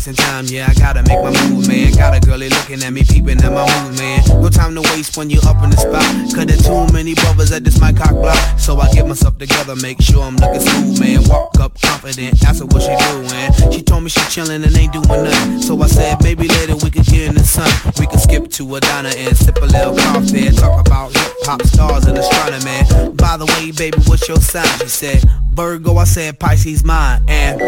Wasting 0.06 0.26
time, 0.26 0.46
yeah, 0.48 0.68
I 0.68 0.74
gotta 0.74 1.02
make 1.04 1.24
my 1.24 1.32
move, 1.48 1.66
man. 1.66 1.94
Got 1.94 2.13
a 2.13 2.20
girlie 2.20 2.50
looking 2.50 2.84
at 2.84 2.92
me, 2.92 3.06
peeping 3.06 3.39
at 3.39 3.54
my 3.54 3.63
moves, 3.63 3.98
man. 3.98 4.20
No 4.42 4.50
time 4.50 4.76
to 4.76 4.82
waste 4.92 5.16
when 5.16 5.30
you 5.30 5.39
up 5.48 5.63
in 5.63 5.70
the 5.70 5.78
spot. 5.78 6.04
Cause 6.36 6.44
there 6.44 6.60
too 6.60 6.92
many 6.92 7.16
brothers 7.16 7.54
at 7.54 7.63
this 7.63 7.80
my 7.80 7.94
cock 7.94 8.12
block. 8.12 8.60
So 8.60 8.78
I 8.82 8.92
get 8.92 9.08
myself 9.08 9.38
together, 9.38 9.78
make 9.78 10.02
sure 10.02 10.22
I'm 10.24 10.36
looking 10.36 10.60
smooth, 10.60 11.00
man. 11.00 11.24
Walk 11.30 11.58
up 11.62 11.80
confident, 11.80 12.44
ask 12.44 12.60
her 12.60 12.66
what 12.66 12.84
she 12.84 12.92
doing. 12.92 13.72
She 13.72 13.82
told 13.82 14.04
me 14.04 14.10
she 14.10 14.20
chillin' 14.28 14.68
and 14.68 14.76
ain't 14.76 14.92
doing 14.92 15.08
nothing. 15.08 15.62
So 15.62 15.82
I 15.82 15.88
said, 15.88 16.22
maybe 16.22 16.50
later 16.50 16.76
we 16.84 16.92
could 16.92 17.06
get 17.06 17.30
in 17.30 17.36
the 17.36 17.46
sun. 17.48 17.72
We 17.98 18.06
could 18.06 18.20
skip 18.20 18.52
to 18.60 18.76
a 18.76 18.82
diner 18.82 19.13
and 19.16 19.38
sip 19.38 19.56
a 19.56 19.66
little 19.66 19.96
coffee 19.96 20.52
talk 20.52 20.86
about 20.86 21.16
hip 21.16 21.32
hop 21.48 21.62
stars 21.63 22.08
and 22.08 22.18
astronomy. 22.18 22.66
Man 22.66 23.16
By 23.16 23.38
the 23.38 23.46
way, 23.56 23.72
baby, 23.72 24.04
what's 24.08 24.28
your 24.28 24.44
sign? 24.44 24.68
She 24.80 24.89
said, 24.89 25.24
Virgo, 25.54 25.98
I 25.98 26.04
said 26.06 26.39
Pisces 26.39 26.84
mine. 26.84 27.22
And 27.28 27.60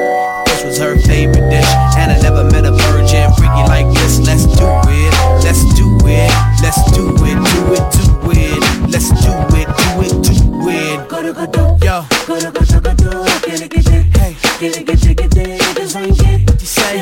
this 0.47 0.63
was 0.63 0.77
her 0.79 0.97
favorite 1.01 1.49
dish. 1.49 1.69
And 1.97 2.11
I 2.11 2.19
never 2.21 2.43
met 2.45 2.65
a 2.65 2.71
virgin 2.71 3.31
freaky 3.33 3.63
like 3.69 3.87
this. 3.93 4.19
Let's 4.25 4.45
do 4.45 4.65
it, 4.89 5.13
let's 5.43 5.63
do 5.75 5.97
it, 6.05 6.31
let's 6.61 6.81
do 6.91 7.13
it, 7.23 7.37
do 7.53 7.73
it, 7.73 7.83
do 7.93 8.31
it. 8.31 8.61
Let's 8.89 9.09
do 9.09 9.31
it, 9.55 9.67
do 9.77 10.01
it, 10.01 10.13
do 10.23 10.33
it. 10.69 10.97
Yo. 11.83 12.01
Hey. 14.17 14.33
You 14.61 14.71
say? 16.65 16.97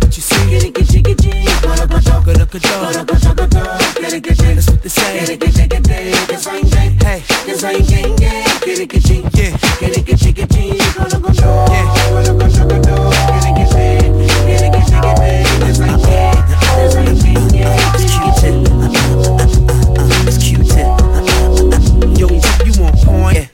What 0.00 0.16
you 0.16 0.22
see? 0.22 0.46
That's 4.54 4.68
what 4.70 4.82
they 4.82 4.88
say. 4.88 5.28
Hey. 7.04 8.45
Sergio 22.66 22.80
on 22.80 22.92
point? 23.04 23.48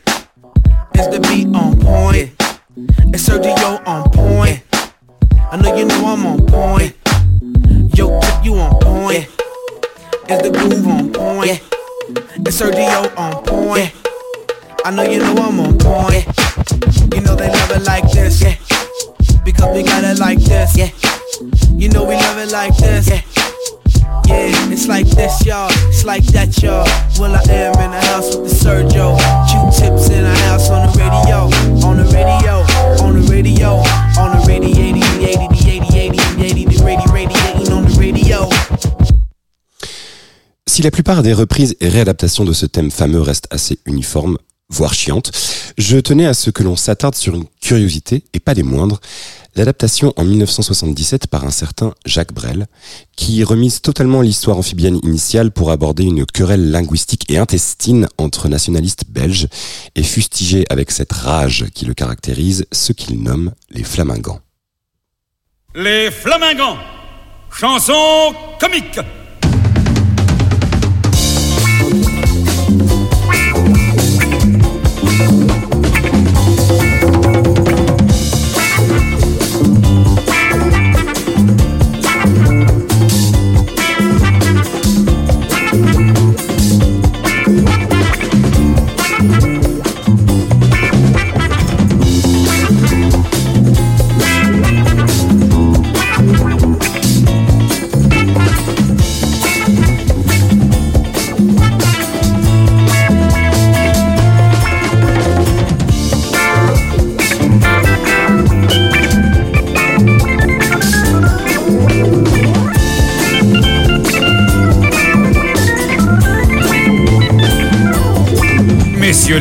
It's 0.94 1.08
the 1.08 1.20
beat 1.28 1.54
on 1.54 1.78
point. 1.80 2.32
Is 3.14 3.28
Sergio 3.28 3.86
on 3.86 4.10
point? 4.10 4.62
I 5.50 5.56
know 5.56 5.74
you 5.76 5.84
know 5.84 6.06
i'm 6.06 6.26
on 6.26 6.46
point 6.46 6.96
yo 7.94 8.18
keep 8.20 8.44
you 8.44 8.54
on 8.54 8.80
point 8.80 9.28
is 10.30 10.40
the 10.40 10.50
move 10.50 10.86
on 10.86 11.12
point 11.12 11.62
it's 12.44 12.60
a 12.60 13.18
on 13.18 13.44
point. 13.44 13.92
I 13.94 14.01
I 14.84 14.90
know 14.90 15.04
you 15.04 15.18
know 15.20 15.34
I'm 15.36 15.60
on. 15.60 16.12
You 17.14 17.20
know 17.20 17.36
they 17.36 17.48
love 17.48 17.70
it 17.70 17.84
like 17.84 18.10
this. 18.10 18.42
Because 19.44 19.76
we 19.76 19.82
got 19.84 20.02
it 20.02 20.18
like 20.18 20.40
this. 20.40 20.76
You 21.76 21.88
know 21.88 22.04
we 22.04 22.16
love 22.16 22.38
it 22.38 22.50
like 22.50 22.76
this. 22.76 23.08
Yeah, 24.26 24.72
it's 24.72 24.88
like 24.88 25.06
this, 25.06 25.46
y'all. 25.46 25.70
It's 25.88 26.04
like 26.04 26.24
that, 26.32 26.62
y'all. 26.62 26.86
Well, 27.18 27.34
I 27.34 27.42
am 27.52 27.74
in 27.80 27.90
the 27.90 28.00
house 28.06 28.34
with 28.34 28.48
the 28.48 28.54
Sergio. 28.54 29.16
Q-tips 29.50 30.10
in 30.10 30.24
the 30.24 30.34
house 30.46 30.70
on 30.70 30.86
the 30.86 30.98
radio. 30.98 31.50
On 31.86 31.96
the 31.96 32.04
radio. 32.10 32.64
On 33.04 33.14
the 33.14 33.32
radio. 33.32 33.82
On 34.18 34.36
the 34.36 34.44
radio. 34.48 34.68
80, 34.68 35.00
80, 35.00 35.58
80, 35.68 35.98
80, 35.98 36.18
80, 36.42 36.64
the 36.66 36.84
radio, 36.84 37.12
radiating 37.12 37.72
on 37.72 37.84
the 37.84 37.98
radio. 37.98 38.48
Si 40.66 40.82
la 40.82 40.90
plupart 40.90 41.22
des 41.22 41.34
reprises 41.34 41.76
et 41.80 41.88
réadaptations 41.88 42.44
de 42.44 42.52
ce 42.52 42.66
thème 42.66 42.90
fameux 42.90 43.20
restent 43.20 43.48
assez 43.50 43.78
uniformes, 43.86 44.38
voire 44.68 44.94
chiantes, 44.94 45.30
je 45.78 45.98
tenais 45.98 46.26
à 46.26 46.34
ce 46.34 46.50
que 46.50 46.62
l'on 46.62 46.76
s'attarde 46.76 47.14
sur 47.14 47.34
une 47.34 47.46
curiosité, 47.60 48.24
et 48.32 48.40
pas 48.40 48.54
des 48.54 48.62
moindres, 48.62 49.00
l'adaptation 49.54 50.12
en 50.16 50.24
1977 50.24 51.26
par 51.26 51.44
un 51.44 51.50
certain 51.50 51.94
Jacques 52.06 52.32
Brel, 52.32 52.66
qui 53.16 53.44
remise 53.44 53.80
totalement 53.80 54.22
l'histoire 54.22 54.56
amphibienne 54.56 54.98
initiale 55.02 55.50
pour 55.50 55.70
aborder 55.70 56.04
une 56.04 56.24
querelle 56.24 56.70
linguistique 56.70 57.30
et 57.30 57.38
intestine 57.38 58.08
entre 58.18 58.48
nationalistes 58.48 59.04
belges, 59.08 59.48
et 59.94 60.02
fustiger 60.02 60.64
avec 60.70 60.90
cette 60.90 61.12
rage 61.12 61.66
qui 61.74 61.84
le 61.84 61.94
caractérise 61.94 62.64
ce 62.72 62.92
qu'il 62.92 63.22
nomme 63.22 63.52
les 63.70 63.84
flamingants. 63.84 64.40
Les 65.74 66.10
flamingants, 66.10 66.78
chanson 67.50 68.34
comique 68.60 69.00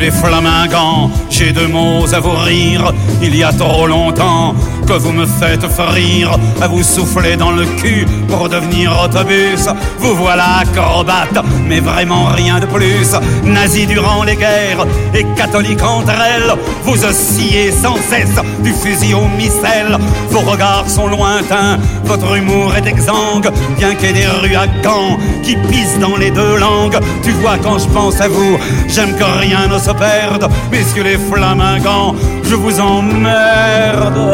les 0.02 0.10
flamingants, 0.10 1.10
j'ai 1.30 1.52
deux 1.52 1.68
mots 1.68 2.12
à 2.12 2.18
vous 2.18 2.36
rire. 2.36 2.92
Il 3.22 3.36
y 3.36 3.44
a 3.44 3.52
trop 3.52 3.86
longtemps 3.86 4.52
que 4.86 4.92
vous 4.94 5.12
me 5.12 5.26
faites 5.26 5.66
frire, 5.68 6.36
à 6.60 6.68
vous 6.68 6.82
souffler 6.82 7.36
dans 7.36 7.50
le 7.50 7.64
cul 7.80 8.06
pour 8.28 8.48
devenir 8.48 8.92
autobus. 9.04 9.68
Vous 9.98 10.14
voilà 10.14 10.58
acrobate, 10.60 11.38
mais 11.66 11.80
vraiment 11.80 12.26
rien 12.26 12.60
de 12.60 12.66
plus. 12.66 13.16
Nazi 13.44 13.86
durant 13.86 14.22
les 14.24 14.36
guerres 14.36 14.86
et 15.14 15.24
catholique 15.36 15.82
entre 15.82 16.12
elles, 16.12 16.54
vous 16.84 17.04
oscillez 17.04 17.70
sans 17.70 17.96
cesse 17.96 18.40
du 18.60 18.72
fusil 18.72 19.14
au 19.14 19.26
missel. 19.36 19.98
Vos 20.30 20.40
regards 20.40 20.88
sont 20.88 21.06
lointains, 21.06 21.78
votre 22.04 22.36
humour 22.36 22.74
est 22.76 22.86
exsangue, 22.86 23.50
bien 23.78 23.94
qu'il 23.94 24.08
y 24.08 24.10
ait 24.10 24.22
des 24.22 24.26
rues 24.26 24.56
à 24.56 24.66
qui 25.42 25.56
pissent 25.56 25.98
dans 25.98 26.16
les 26.16 26.30
deux 26.30 26.56
langues. 26.56 26.98
Tu 27.22 27.30
vois 27.32 27.58
quand 27.62 27.78
je 27.78 27.88
pense 27.88 28.20
à 28.20 28.28
vous, 28.28 28.58
j'aime 28.88 29.14
que 29.16 29.24
rien 29.24 29.68
ne 29.68 29.78
se 29.78 29.90
perde, 29.90 30.48
messieurs 30.70 31.04
les 31.04 31.18
flamingants, 31.18 32.14
je 32.44 32.54
vous 32.54 32.80
emmerde. 32.80 34.32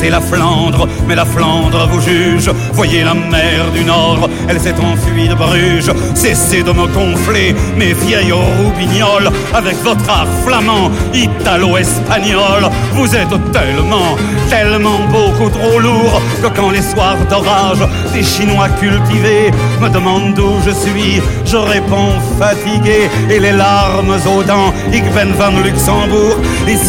Salissez 0.00 0.10
la 0.10 0.20
Flandre, 0.20 0.88
mais 1.06 1.14
la 1.14 1.24
Flandre 1.24 1.88
vous 1.90 2.00
juge. 2.00 2.50
Voyez 2.72 3.04
la 3.04 3.14
mer 3.14 3.70
du 3.72 3.84
Nord, 3.84 4.28
elle 4.48 4.60
s'est 4.60 4.74
enfuie 4.74 5.28
de 5.28 5.34
Bruges. 5.34 5.92
Cessez 6.14 6.62
de 6.62 6.72
me 6.72 6.86
gonfler, 6.86 7.54
mes 7.76 7.92
vieilles 7.92 8.32
roubignoles, 8.32 9.30
avec 9.52 9.76
votre 9.82 10.08
art 10.08 10.26
flamand, 10.44 10.90
italo-espagnol. 11.14 12.70
Vous 12.94 13.14
êtes 13.14 13.52
tellement, 13.52 14.16
tellement 14.48 15.00
beaucoup 15.10 15.50
trop 15.50 15.78
lourd 15.78 16.20
que 16.42 16.48
quand 16.48 16.70
les 16.70 16.82
soirs 16.82 17.18
d'orage, 17.28 17.84
des 18.12 18.22
Chinois 18.22 18.68
cultivés 18.80 19.50
me 19.80 19.88
demandent 19.88 20.34
d'où 20.34 20.54
je 20.64 20.70
suis, 20.70 21.20
je 21.44 21.56
réponds 21.56 22.14
fatigué 22.38 23.10
et 23.28 23.38
les 23.38 23.52
larmes 23.52 24.16
aux 24.26 24.42
dents. 24.42 24.72
Ik 24.92 25.04
ben 25.14 25.32
van 25.38 25.60
Luxembourg. 25.62 26.36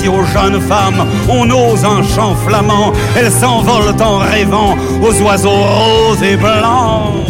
Si 0.01 0.07
aux 0.07 0.23
jeunes 0.33 0.61
femmes 0.61 1.05
on 1.27 1.49
ose 1.49 1.83
un 1.83 2.01
chant 2.03 2.35
flamand, 2.47 2.93
elles 3.15 3.31
s'envolent 3.31 4.01
en 4.01 4.17
rêvant 4.17 4.75
aux 5.01 5.21
oiseaux 5.21 5.49
roses 5.49 6.23
et 6.23 6.37
blancs. 6.37 7.20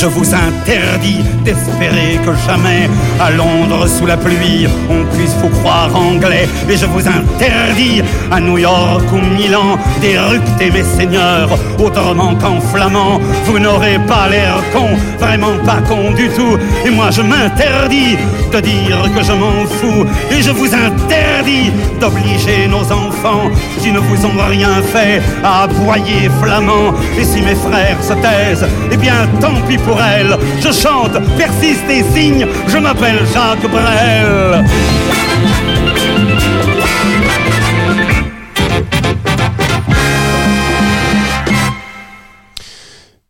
Je 0.00 0.06
vous 0.06 0.34
interdis 0.34 1.22
d'espérer 1.44 2.18
que 2.24 2.32
jamais 2.46 2.88
à 3.20 3.30
Londres 3.30 3.86
sous 3.86 4.06
la 4.06 4.16
pluie 4.16 4.66
on 4.88 5.04
puisse 5.14 5.34
vous 5.42 5.50
croire 5.60 5.94
anglais. 5.94 6.48
Et 6.70 6.76
je 6.76 6.86
vous 6.86 7.06
interdis 7.06 8.02
à 8.30 8.40
New 8.40 8.56
York 8.56 9.04
ou 9.12 9.18
Milan 9.36 9.78
d'éructer 10.00 10.70
mes 10.70 10.84
seigneurs 10.84 11.50
autrement 11.78 12.34
qu'en 12.36 12.60
flamand. 12.60 13.20
Vous 13.44 13.58
n'aurez 13.58 13.98
pas 14.06 14.28
l'air 14.30 14.56
con, 14.72 14.88
vraiment 15.18 15.58
pas 15.66 15.82
con 15.86 16.12
du 16.12 16.28
tout. 16.30 16.56
Et 16.86 16.90
moi 16.90 17.10
je 17.10 17.20
m'interdis 17.20 18.16
de 18.50 18.60
dire 18.60 19.02
que 19.14 19.22
je 19.22 19.32
m'en 19.32 19.64
fous. 19.66 20.04
Et 20.30 20.42
je 20.42 20.50
vous 20.50 20.72
interdis 20.74 21.70
d'obliger 22.00 22.66
nos 22.68 22.84
enfants 22.92 23.50
qui 23.80 23.92
ne 23.92 23.98
vous 23.98 24.26
ont 24.26 24.46
rien 24.48 24.82
fait 24.82 25.22
à 25.44 25.62
aboyer 25.64 26.28
flamand. 26.42 26.94
Et 27.18 27.24
si 27.24 27.42
mes 27.42 27.54
frères 27.54 28.02
se 28.02 28.14
taisent, 28.14 28.66
eh 28.90 28.96
bien 28.96 29.28
tant 29.40 29.60
pis 29.68 29.78
pour 29.78 30.00
elles. 30.02 30.36
Je 30.60 30.72
chante, 30.72 31.18
persiste 31.36 31.88
et 31.88 32.04
signe, 32.14 32.46
je 32.66 32.78
m'appelle 32.78 33.20
Jacques 33.32 33.70
Brel. 33.70 34.64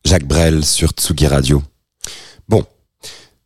Jacques 0.05 0.27
Brel 0.27 0.65
sur 0.65 0.91
Tsugi 0.91 1.27
Radio. 1.27 1.70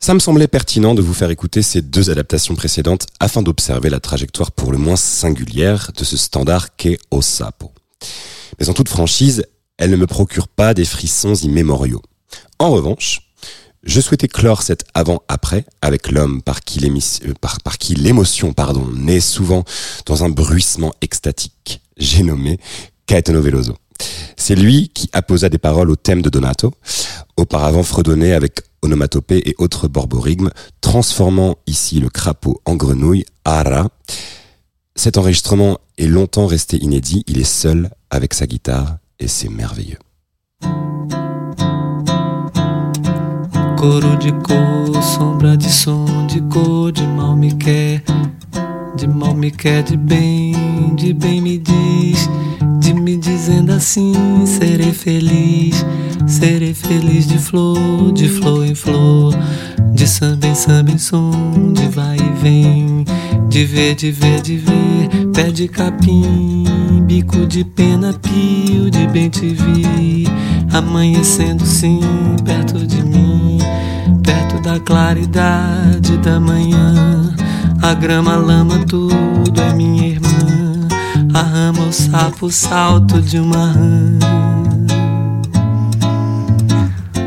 Ça 0.05 0.13
me 0.13 0.19
semblait 0.19 0.49
pertinent 0.49 0.95
de 0.95 1.01
vous 1.01 1.15
faire 1.15 1.31
écouter 1.31 1.63
ces 1.63 1.81
deux 1.81 2.11
adaptations 2.11 2.55
précédentes 2.55 3.07
afin 3.21 3.41
d'observer 3.41 3.89
la 3.89 4.01
trajectoire 4.01 4.53
pour 4.53 4.71
le 4.71 4.77
moins 4.77 4.97
singulière 4.97 5.93
de 5.97 6.05
ce 6.05 6.19
standard 6.19 6.77
qu'est 6.77 6.99
Osapo. 7.11 7.73
Mais 8.61 8.69
en 8.69 8.75
toute 8.75 8.91
franchise, 8.91 9.47
elle 9.79 9.89
ne 9.89 9.97
me 9.97 10.07
procure 10.07 10.47
pas 10.47 10.75
des 10.75 10.85
frissons 10.85 11.35
immémoriaux. 11.37 12.03
En 12.59 12.71
revanche, 12.71 13.31
je 13.83 13.99
souhaitais 13.99 14.29
clore 14.29 14.61
cet 14.61 14.85
avant-après 14.93 15.65
avec 15.81 16.11
l'homme 16.11 16.43
par 16.43 16.61
qui 16.61 16.85
euh, 16.85 17.33
par, 17.41 17.63
par 17.63 17.77
l'émotion, 17.89 18.53
pardon, 18.53 18.87
naît 18.95 19.21
souvent 19.21 19.65
dans 20.05 20.23
un 20.23 20.29
bruissement 20.29 20.93
extatique. 21.01 21.81
J'ai 21.97 22.25
nommé 22.25 22.61
Caetano 23.07 23.41
Veloso. 23.41 23.75
C'est 24.37 24.55
lui 24.55 24.91
qui 24.91 25.09
apposa 25.15 25.49
des 25.49 25.57
paroles 25.57 25.91
au 25.91 25.97
thème 25.97 26.21
de 26.21 26.29
Donato, 26.29 26.75
auparavant 27.39 27.83
fredonné 27.83 28.35
avec 28.35 28.61
onomatopée 28.85 29.43
et 29.49 29.55
autres 29.59 29.89
borborigmes, 29.89 30.51
transformant 30.81 31.57
ici 31.67 31.99
le 31.99 32.09
crapaud 32.09 32.61
en 32.65 32.77
grenouille, 32.77 33.25
ara. 33.45 33.89
Cet 34.95 35.19
enregistrement 35.19 35.79
est 35.99 36.07
longtemps 36.07 36.47
resté 36.47 36.77
inédit, 36.77 37.25
il 37.27 37.41
est 37.41 37.45
seul 37.45 37.91
avec 38.11 38.35
sa 38.35 38.47
guitare 38.47 38.99
et 39.19 39.29
c'est 39.29 39.49
merveilleux. 39.49 39.99
Dizendo 53.45 53.73
assim, 53.73 54.15
serei 54.47 54.93
feliz. 54.93 55.85
Serei 56.27 56.73
feliz 56.73 57.27
de 57.27 57.37
flor, 57.37 58.11
de 58.15 58.27
flor 58.27 58.65
em 58.65 58.75
flor. 58.75 59.35
De 59.93 60.09
samba 60.09 60.47
em 60.47 60.55
samba 60.55 60.91
em 60.91 60.97
som, 60.97 61.31
de 61.75 61.87
vai 61.89 62.17
e 62.17 62.43
vem. 62.43 63.05
De 63.51 63.67
ver, 63.67 63.95
de 63.97 64.11
ver, 64.11 64.41
de 64.41 64.57
ver. 64.57 65.27
Pé 65.35 65.51
de 65.51 65.69
capim, 65.69 66.65
bico 67.07 67.45
de 67.47 67.65
pena, 67.65 68.15
pio 68.15 68.91
de 68.91 69.07
bem 69.09 69.29
te 69.29 69.49
vi. 69.49 70.27
Amanhecendo 70.73 71.67
sim, 71.67 72.01
perto 72.45 72.87
de 72.87 73.03
mim 73.03 73.59
perto 74.23 74.61
da 74.63 74.81
claridade 74.81 76.17
da 76.19 76.41
manhã. 76.41 77.35
A 77.83 77.93
grama, 77.93 78.33
a 78.33 78.37
lama, 78.37 78.79
tudo 78.87 79.61
é 79.61 79.75
minha 79.75 80.09
irmã. 80.09 80.34
A 81.35 81.43
rama, 81.43 81.89
o 81.89 81.93
sapo, 81.93 82.47
o 82.47 82.51
salto 82.53 83.21
de 83.21 83.41
uma 83.41 83.73
rã. 83.73 84.19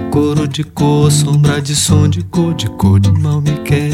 Coro 0.10 0.48
de 0.48 0.64
cor, 0.64 1.12
sombra 1.12 1.62
de 1.62 1.76
som, 1.76 2.08
de 2.08 2.24
cor, 2.24 2.54
de 2.54 2.70
cor, 2.70 3.02
de 3.02 3.12
mal 3.12 3.42
me 3.42 3.52
quer. 3.66 3.92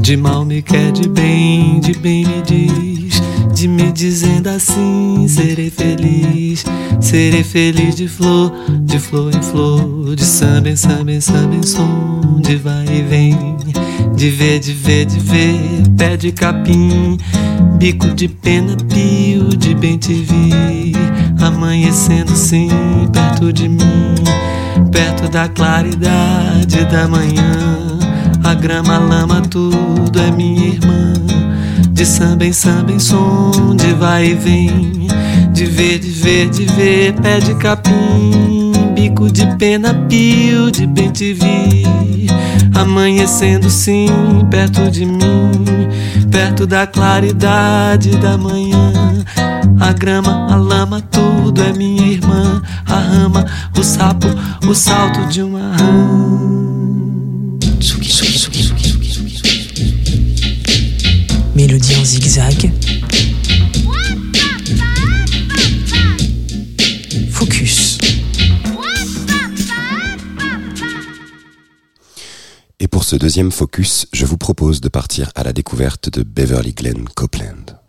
De 0.00 0.16
mal 0.16 0.44
me 0.44 0.62
quer, 0.62 0.92
de 0.92 1.08
bem, 1.08 1.80
de 1.80 1.94
bem 1.94 2.24
me 2.24 2.42
diz. 2.42 3.20
De 3.52 3.66
me 3.66 3.90
dizendo 3.90 4.46
assim, 4.46 5.26
serei 5.26 5.68
feliz. 5.68 6.64
Serei 7.00 7.42
feliz 7.42 7.96
de 7.96 8.06
flor, 8.06 8.52
de 8.84 9.00
flor 9.00 9.34
em 9.34 9.42
flor, 9.42 10.14
de 10.14 10.24
samba 10.24 10.70
em 10.70 10.76
samba 10.76 11.10
em 11.10 11.20
samba 11.20 11.56
em 11.56 11.62
som, 11.64 12.40
de 12.40 12.54
vai 12.54 12.86
e 12.86 13.02
vem, 13.02 13.56
de 14.24 14.30
ver, 14.30 14.58
de 14.58 14.72
ver, 14.72 15.04
de 15.04 15.20
ver, 15.20 15.82
pé 15.98 16.16
de 16.16 16.32
capim, 16.32 17.18
bico 17.76 18.08
de 18.08 18.26
pena, 18.26 18.74
pio 18.88 19.54
de 19.54 19.74
bem 19.74 19.98
te 19.98 20.14
vi, 20.14 20.94
amanhecendo 21.42 22.34
sim 22.34 22.70
perto 23.12 23.52
de 23.52 23.68
mim, 23.68 24.14
perto 24.90 25.28
da 25.28 25.46
claridade 25.46 26.86
da 26.86 27.06
manhã, 27.06 27.98
a 28.42 28.54
grama, 28.54 28.94
a 28.94 28.98
lama, 28.98 29.42
tudo 29.42 30.18
é 30.18 30.30
minha 30.30 30.68
irmã, 30.68 31.12
de 31.90 32.06
samba 32.06 32.46
em 32.46 32.52
samba 32.54 32.92
em 32.92 32.98
som, 32.98 33.76
de 33.76 33.92
vai 33.92 34.28
e 34.28 34.34
vem. 34.34 35.06
De 35.52 35.66
ver, 35.66 35.98
de 35.98 36.10
ver, 36.10 36.48
de 36.48 36.64
ver, 36.64 37.12
pé 37.20 37.38
de 37.40 37.54
capim, 37.54 38.63
bico 39.04 39.30
de 39.30 39.46
pena, 39.58 39.92
pio 40.08 40.70
de 40.70 40.86
bem 40.86 41.10
te 41.10 41.34
vi. 41.34 41.84
Amanhecendo 42.74 43.68
sim, 43.68 44.06
perto 44.50 44.90
de 44.90 45.04
mim, 45.04 45.50
perto 46.30 46.66
da 46.66 46.86
claridade 46.86 48.16
da 48.18 48.38
manhã. 48.38 48.92
a 49.78 49.92
grama, 49.92 50.46
a 50.50 50.56
lama, 50.56 51.02
tudo 51.02 51.62
é 51.62 51.72
minha 51.74 52.12
irmã. 52.12 52.62
A 52.86 52.98
rama, 52.98 53.44
o 53.78 53.82
sapo, 53.82 54.26
o 54.66 54.74
salto 54.74 55.26
de 55.28 55.42
uma 55.42 55.76
rã. 55.76 56.34
Mélodie 61.54 61.94
en 61.94 62.04
zigzag. 62.04 62.72
Et 72.80 72.88
pour 72.88 73.04
ce 73.04 73.16
deuxième 73.16 73.52
focus, 73.52 74.06
je 74.12 74.26
vous 74.26 74.36
propose 74.36 74.80
de 74.80 74.88
partir 74.88 75.30
à 75.34 75.44
la 75.44 75.52
découverte 75.52 76.10
de 76.10 76.22
Beverly 76.22 76.72
Glen 76.72 77.08
Copeland. 77.08 77.83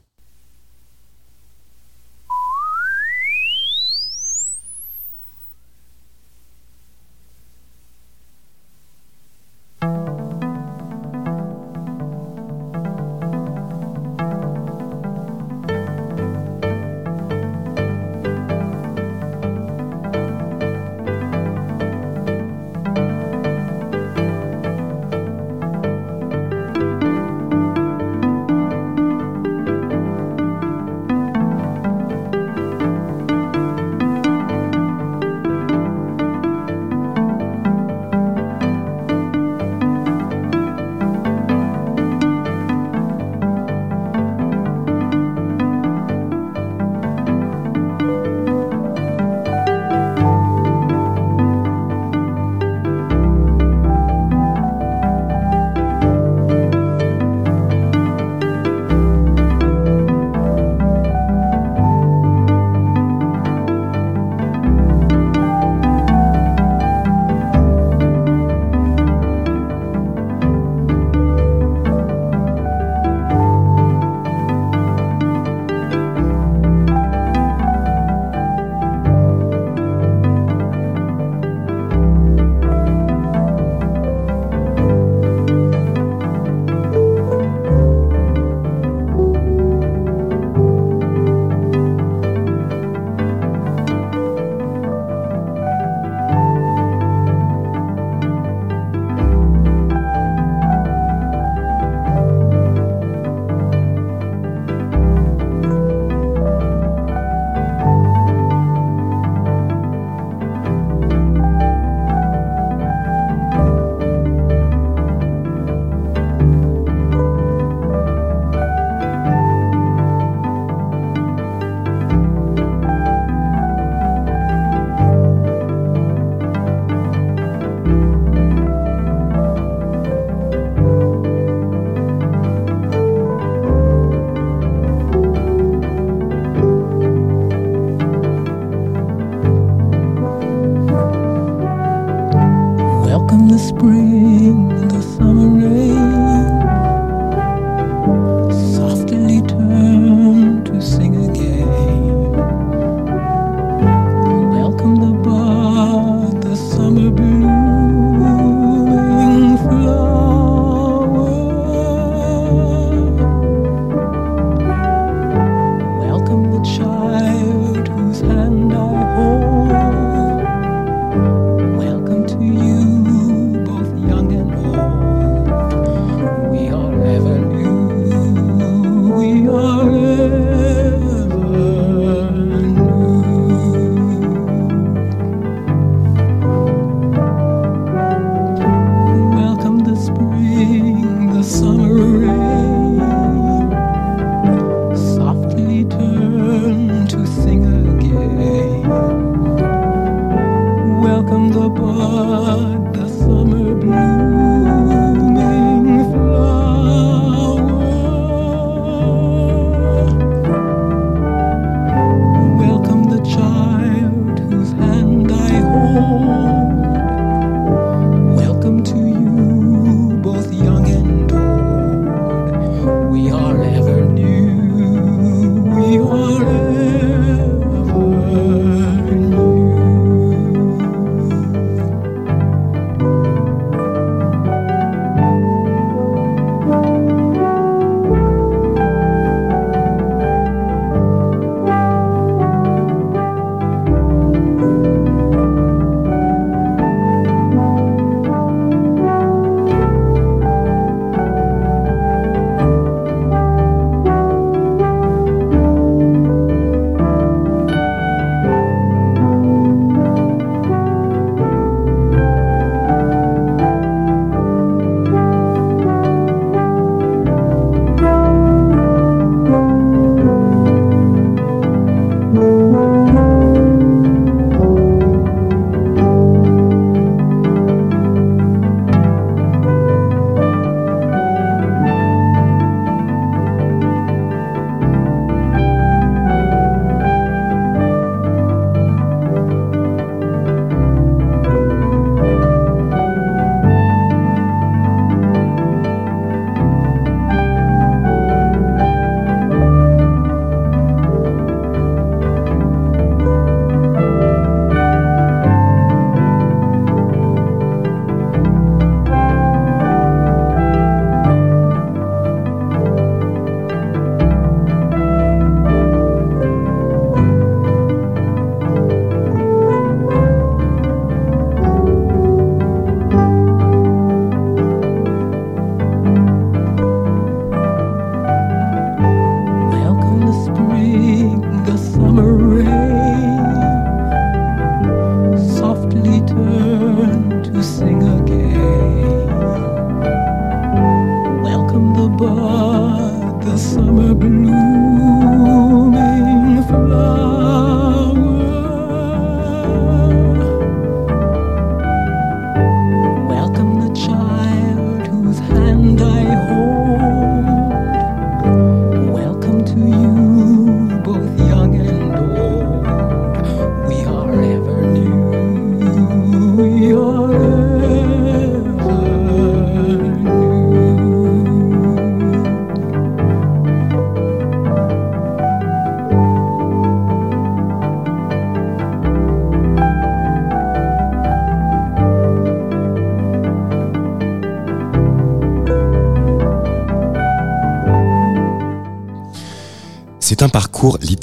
know 168.75 168.89
who 169.15 169.24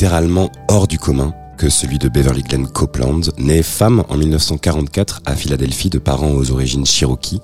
littéralement 0.02 0.50
hors 0.66 0.88
du 0.88 0.98
commun 0.98 1.32
que 1.56 1.68
celui 1.68 2.00
de 2.00 2.08
Beverly 2.08 2.42
Glenn 2.42 2.66
Copeland, 2.66 3.20
née 3.38 3.62
femme 3.62 4.02
en 4.08 4.16
1944 4.16 5.22
à 5.26 5.36
Philadelphie 5.36 5.90
de 5.90 6.00
parents 6.00 6.32
aux 6.32 6.50
origines 6.50 6.84
cherokee, 6.84 7.40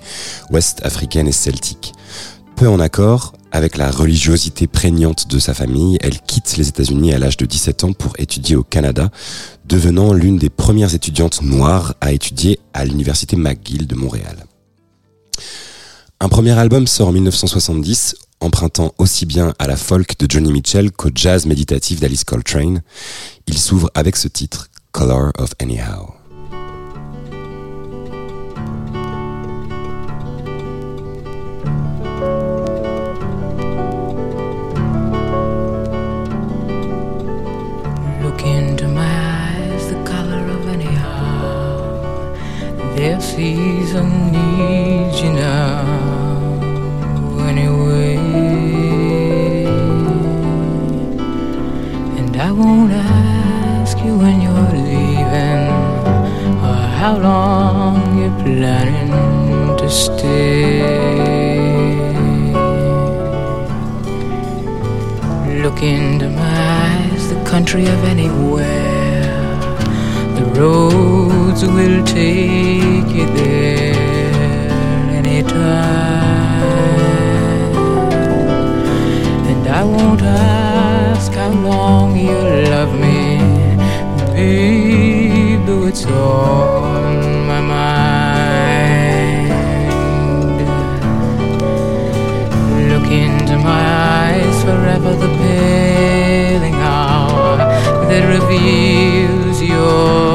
ouest-africaines 0.50 1.28
et 1.28 1.32
celtiques. 1.32 1.92
Peu 2.56 2.68
en 2.68 2.80
accord 2.80 3.32
avec 3.52 3.76
la 3.76 3.92
religiosité 3.92 4.66
prégnante 4.66 5.28
de 5.28 5.38
sa 5.38 5.54
famille, 5.54 5.98
elle 6.00 6.20
quitte 6.20 6.56
les 6.56 6.68
États-Unis 6.68 7.14
à 7.14 7.20
l'âge 7.20 7.36
de 7.36 7.46
17 7.46 7.84
ans 7.84 7.92
pour 7.92 8.14
étudier 8.18 8.56
au 8.56 8.64
Canada, 8.64 9.08
devenant 9.64 10.12
l'une 10.12 10.36
des 10.36 10.50
premières 10.50 10.96
étudiantes 10.96 11.42
noires 11.42 11.94
à 12.00 12.10
étudier 12.10 12.58
à 12.74 12.84
l'université 12.84 13.36
McGill 13.36 13.86
de 13.86 13.94
Montréal. 13.94 14.46
Un 16.18 16.28
premier 16.28 16.58
album 16.58 16.88
sort 16.88 17.06
en 17.06 17.12
1970, 17.12 18.16
empruntant 18.40 18.94
aussi 18.98 19.26
bien 19.26 19.54
à 19.58 19.66
la 19.66 19.76
folk 19.76 20.18
de 20.18 20.30
Johnny 20.30 20.52
Mitchell 20.52 20.90
qu'au 20.92 21.10
jazz 21.14 21.46
méditatif 21.46 22.00
d'Alice 22.00 22.24
Coltrane. 22.24 22.82
Il 23.46 23.58
s'ouvre 23.58 23.90
avec 23.94 24.16
ce 24.16 24.28
titre, 24.28 24.68
Color 24.92 25.32
of 25.38 25.50
Anyhow. 25.60 26.14
Look 38.22 38.42
won't 52.58 52.90
ask 52.90 53.96
you 54.04 54.18
when 54.18 54.40
you're 54.40 54.72
leaving 54.72 55.62
or 56.66 56.80
how 57.00 57.16
long 57.16 58.18
you're 58.18 58.38
planning 58.42 59.76
to 59.76 59.88
stay. 59.88 60.80
Look 65.62 65.82
into 65.84 66.28
my 66.30 66.56
eyes, 66.82 67.28
the 67.28 67.40
country 67.44 67.86
of 67.86 68.02
anywhere. 68.04 69.22
The 70.38 70.44
roads 70.60 71.64
will 71.64 72.04
take 72.04 73.08
you 73.18 73.26
there 73.36 73.94
anytime. 75.20 76.18
And 79.50 79.68
I 79.68 79.84
won't 79.84 80.22
ask 80.22 80.77
how 81.26 81.50
long 81.50 82.16
you'll 82.16 82.62
love 82.70 82.92
me, 82.94 83.38
babe, 84.32 85.66
though 85.66 85.86
it's 85.86 86.04
on 86.06 87.46
my 87.46 87.60
mind. 87.60 88.28
Look 92.90 93.10
into 93.10 93.56
my 93.58 93.84
eyes 94.26 94.62
forever, 94.62 95.12
the 95.14 95.28
paling 95.42 96.74
hour 96.74 97.56
that 98.08 98.24
reveals 98.36 99.62
your 99.62 100.27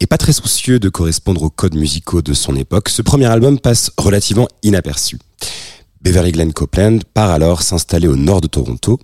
et 0.00 0.06
pas 0.06 0.16
très 0.16 0.32
soucieux 0.32 0.78
de 0.78 0.88
correspondre 0.88 1.42
aux 1.42 1.50
codes 1.50 1.74
musicaux 1.74 2.22
de 2.22 2.32
son 2.32 2.56
époque, 2.56 2.88
ce 2.88 3.02
premier 3.02 3.26
album 3.26 3.58
passe 3.58 3.90
relativement 3.98 4.48
inaperçu. 4.62 5.18
Beverly 6.00 6.32
Glenn 6.32 6.52
Copeland 6.54 7.00
part 7.12 7.30
alors 7.30 7.60
s'installer 7.60 8.08
au 8.08 8.16
nord 8.16 8.40
de 8.40 8.46
Toronto, 8.46 8.98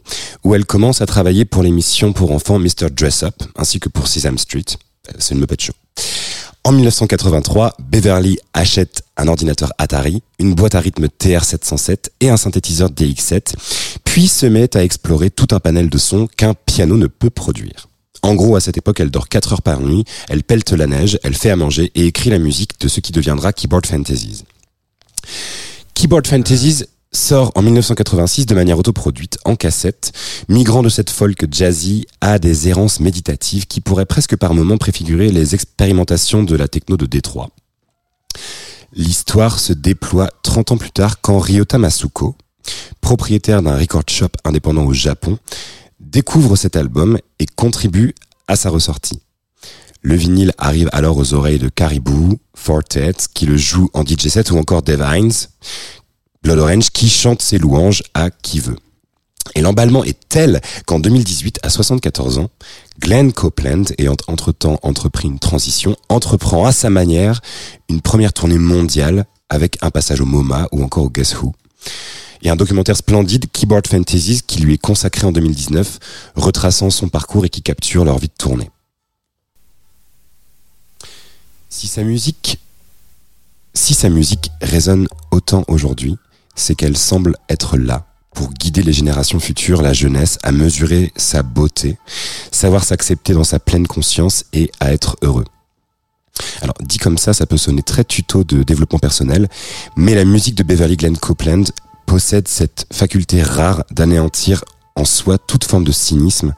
où 0.45 0.55
elle 0.55 0.65
commence 0.65 1.03
à 1.03 1.07
travailler 1.07 1.45
pour 1.45 1.63
l'émission 1.63 2.15
pour 2.15 2.33
enfants 2.33 2.59
Mr. 2.59 2.89
Dress 2.91 3.23
Up, 3.23 3.35
ainsi 3.55 3.81
que 3.81 3.91
pour 3.91 4.09
Sesame 4.09 4.39
Street. 4.39 4.65
Euh, 5.09 5.13
c'est 5.19 5.35
une 5.35 5.41
Muppet 5.41 5.57
Show. 5.61 5.75
En 6.65 6.73
1983, 6.73 7.75
Beverly 7.79 8.39
achète 8.55 9.03
un 9.19 9.29
ordinateur 9.29 9.75
Atari, 9.77 10.23
une 10.39 10.55
boîte 10.55 10.75
à 10.75 10.81
rythme 10.81 11.07
TR-707 11.07 12.09
et 12.21 12.31
un 12.31 12.39
synthétiseur 12.39 12.91
DX7, 12.91 13.55
puis 14.05 14.27
se 14.27 14.47
met 14.47 14.75
à 14.75 14.83
explorer 14.83 15.29
tout 15.29 15.49
un 15.55 15.61
panel 15.61 15.91
de 15.91 15.99
sons 15.99 16.29
qu'un 16.35 16.55
piano 16.55 16.97
ne 16.97 17.09
peut 17.09 17.31
produire. 17.31 17.89
En 18.27 18.35
gros, 18.35 18.57
à 18.57 18.61
cette 18.61 18.77
époque, 18.77 18.99
elle 18.99 19.13
dort 19.13 19.29
4 19.29 19.53
heures 19.53 19.63
par 19.63 19.81
nuit, 19.81 20.05
elle 20.29 20.43
pelte 20.43 20.73
la 20.73 20.89
neige, 20.89 21.17
elle 21.23 21.37
fait 21.37 21.51
à 21.51 21.55
manger 21.55 21.93
et 21.95 22.07
écrit 22.07 22.29
la 22.29 22.41
musique 22.41 22.81
de 22.81 22.89
ce 22.89 22.99
qui 22.99 23.13
deviendra 23.13 23.53
Keyboard 23.53 23.87
Fantasies. 23.87 24.43
Keyboard 25.95 26.27
Fantasies 26.27 26.87
sort 27.13 27.53
en 27.55 27.63
1986 27.63 28.47
de 28.47 28.57
manière 28.57 28.81
autoproduite 28.81 29.39
en 29.45 29.55
cassette, 29.55 30.11
migrant 30.49 30.83
de 30.83 30.89
cette 30.89 31.11
folk 31.11 31.47
jazzy 31.55 32.05
à 32.21 32.41
des 32.41 32.67
errances 32.67 32.99
méditatives 32.99 33.69
qui 33.69 33.81
pourraient 33.81 34.07
presque 34.07 34.35
par 34.35 34.55
moments 34.55 34.77
préfigurer 34.77 35.31
les 35.31 35.55
expérimentations 35.55 36.43
de 36.43 36.57
la 36.57 36.67
techno 36.67 36.97
de 36.97 37.07
Détroit. 37.07 37.51
L'histoire 38.93 39.61
se 39.61 39.73
déploie 39.73 40.31
30 40.43 40.73
ans 40.73 40.79
plus 40.79 40.91
tard 40.91 41.21
quand 41.21 41.39
Ryota 41.39 41.79
Masuko, 41.79 42.35
propriétaire 43.01 43.63
d'un 43.63 43.79
record 43.79 44.03
shop 44.09 44.31
indépendant 44.45 44.85
au 44.85 44.93
Japon, 44.93 45.39
découvre 46.17 46.57
cet 46.57 46.77
album 46.77 47.19
et 47.39 47.45
contribue 47.45 48.15
à 48.49 48.57
sa 48.57 48.71
ressortie. 48.71 49.21
Le 50.01 50.15
vinyle 50.15 50.53
arrive 50.57 50.89
alors 50.93 51.19
aux 51.19 51.35
oreilles 51.35 51.59
de 51.59 51.69
Caribou, 51.69 52.39
Fortet, 52.55 53.13
qui 53.35 53.45
le 53.45 53.59
joue 53.59 53.91
en 53.93 54.03
DJ 54.03 54.29
set 54.29 54.51
ou 54.51 54.57
encore 54.57 54.81
Dave 54.81 55.07
Hines, 55.15 55.35
Blood 56.43 56.59
Orange, 56.59 56.89
qui 56.89 57.11
chante 57.11 57.43
ses 57.43 57.59
louanges 57.59 58.03
à 58.15 58.31
qui 58.31 58.61
veut. 58.61 58.79
Et 59.55 59.61
l'emballement 59.61 60.05
est 60.05 60.19
tel 60.31 60.63
qu'en 60.87 61.01
2018, 61.01 61.59
à 61.63 61.69
74 61.69 62.39
ans, 62.39 62.49
Glenn 62.99 63.35
Copeland, 63.35 63.85
ayant 63.99 64.17
entre-temps 64.27 64.79
entrepris 64.83 65.29
une 65.29 65.39
transition, 65.39 65.97
entreprend 66.09 66.65
à 66.65 66.73
sa 66.73 66.89
manière 66.89 67.43
une 67.91 68.01
première 68.01 68.33
tournée 68.33 68.57
mondiale 68.57 69.27
avec 69.51 69.77
un 69.83 69.91
passage 69.91 70.23
au 70.23 70.27
MoMA 70.27 70.67
ou 70.73 70.83
encore 70.83 71.05
au 71.05 71.11
Guess 71.11 71.43
Who. 71.43 71.53
Et 72.43 72.51
un 72.51 72.57
documentaire 72.57 72.97
splendide, 72.97 73.47
Keyboard 73.51 73.87
Fantasies, 73.87 74.43
qui 74.47 74.61
lui 74.61 74.75
est 74.75 74.79
consacré 74.79 75.27
en 75.27 75.33
2019, 75.33 75.99
retraçant 76.37 76.91
son 76.91 77.09
parcours 77.09 77.45
et 77.45 77.49
qui 77.49 77.63
capture 77.63 78.05
leur 78.05 78.19
vie 78.19 78.29
de 78.29 78.33
tournée. 78.39 78.71
Si 81.69 81.89
sa 81.89 82.03
musique, 82.03 82.59
si 83.75 83.95
sa 83.95 84.09
musique 84.09 84.51
résonne 84.63 85.09
autant 85.31 85.65
aujourd'hui, 85.69 86.17
c'est 86.55 86.75
qu'elle 86.75 86.97
semble 86.97 87.37
être 87.49 87.77
là 87.77 88.07
pour 88.35 88.53
guider 88.53 88.83
les 88.83 88.93
générations 88.93 89.41
futures, 89.41 89.83
la 89.83 89.95
jeunesse, 89.95 90.39
à 90.43 90.53
mesurer 90.53 91.13
sa 91.17 91.43
beauté, 91.43 91.97
savoir 92.53 92.85
s'accepter 92.85 93.33
dans 93.33 93.45
sa 93.45 93.59
pleine 93.59 93.87
conscience 93.87 94.45
et 94.53 94.71
à 94.79 94.93
être 94.93 95.17
heureux. 95.23 95.45
Alors, 96.61 96.75
dit 96.81 96.99
comme 96.99 97.17
ça, 97.17 97.33
ça 97.33 97.47
peut 97.47 97.57
sonner 97.57 97.83
très 97.83 98.05
tuto 98.05 98.45
de 98.45 98.63
développement 98.63 98.99
personnel, 98.99 99.49
mais 99.97 100.15
la 100.15 100.25
musique 100.25 100.55
de 100.55 100.63
Beverly 100.63 100.97
Glenn 100.97 101.17
Copeland 101.17 101.65
possède 102.07 102.49
cette 102.49 102.87
faculté 102.93 103.43
rare 103.43 103.85
d'anéantir 103.91 104.65
en 104.95 105.05
soi 105.05 105.39
toute 105.39 105.65
forme 105.65 105.85
de 105.85 105.93
cynisme 105.93 106.55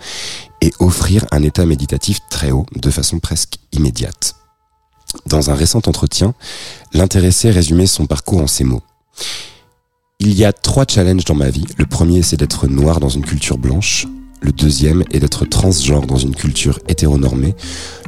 et 0.61 0.73
offrir 0.79 1.27
un 1.31 1.43
état 1.43 1.67
méditatif 1.67 2.21
très 2.31 2.51
haut, 2.51 2.67
de 2.77 2.91
façon 2.91 3.19
presque 3.19 3.57
immédiate. 3.73 4.37
Dans 5.27 5.51
un 5.51 5.55
récent 5.55 5.81
entretien, 5.87 6.35
l'intéressé 6.93 7.51
résumait 7.51 7.87
son 7.87 8.07
parcours 8.07 8.43
en 8.43 8.47
ces 8.47 8.65
mots. 8.65 8.83
Il 10.21 10.35
y 10.35 10.45
a 10.45 10.53
trois 10.53 10.85
challenges 10.89 11.25
dans 11.25 11.35
ma 11.35 11.51
vie. 11.51 11.67
Le 11.77 11.87
premier, 11.87 12.23
c'est 12.23 12.37
d'être 12.37 12.67
noir 12.67 13.01
dans 13.01 13.09
une 13.09 13.25
culture 13.25 13.59
blanche. 13.59 14.07
Le 14.41 14.53
deuxième 14.53 15.03
est 15.11 15.21
d'être 15.21 15.45
transgenre 15.45 16.07
dans 16.07 16.17
une 16.17 16.35
culture 16.35 16.79
hétéronormée. 16.89 17.55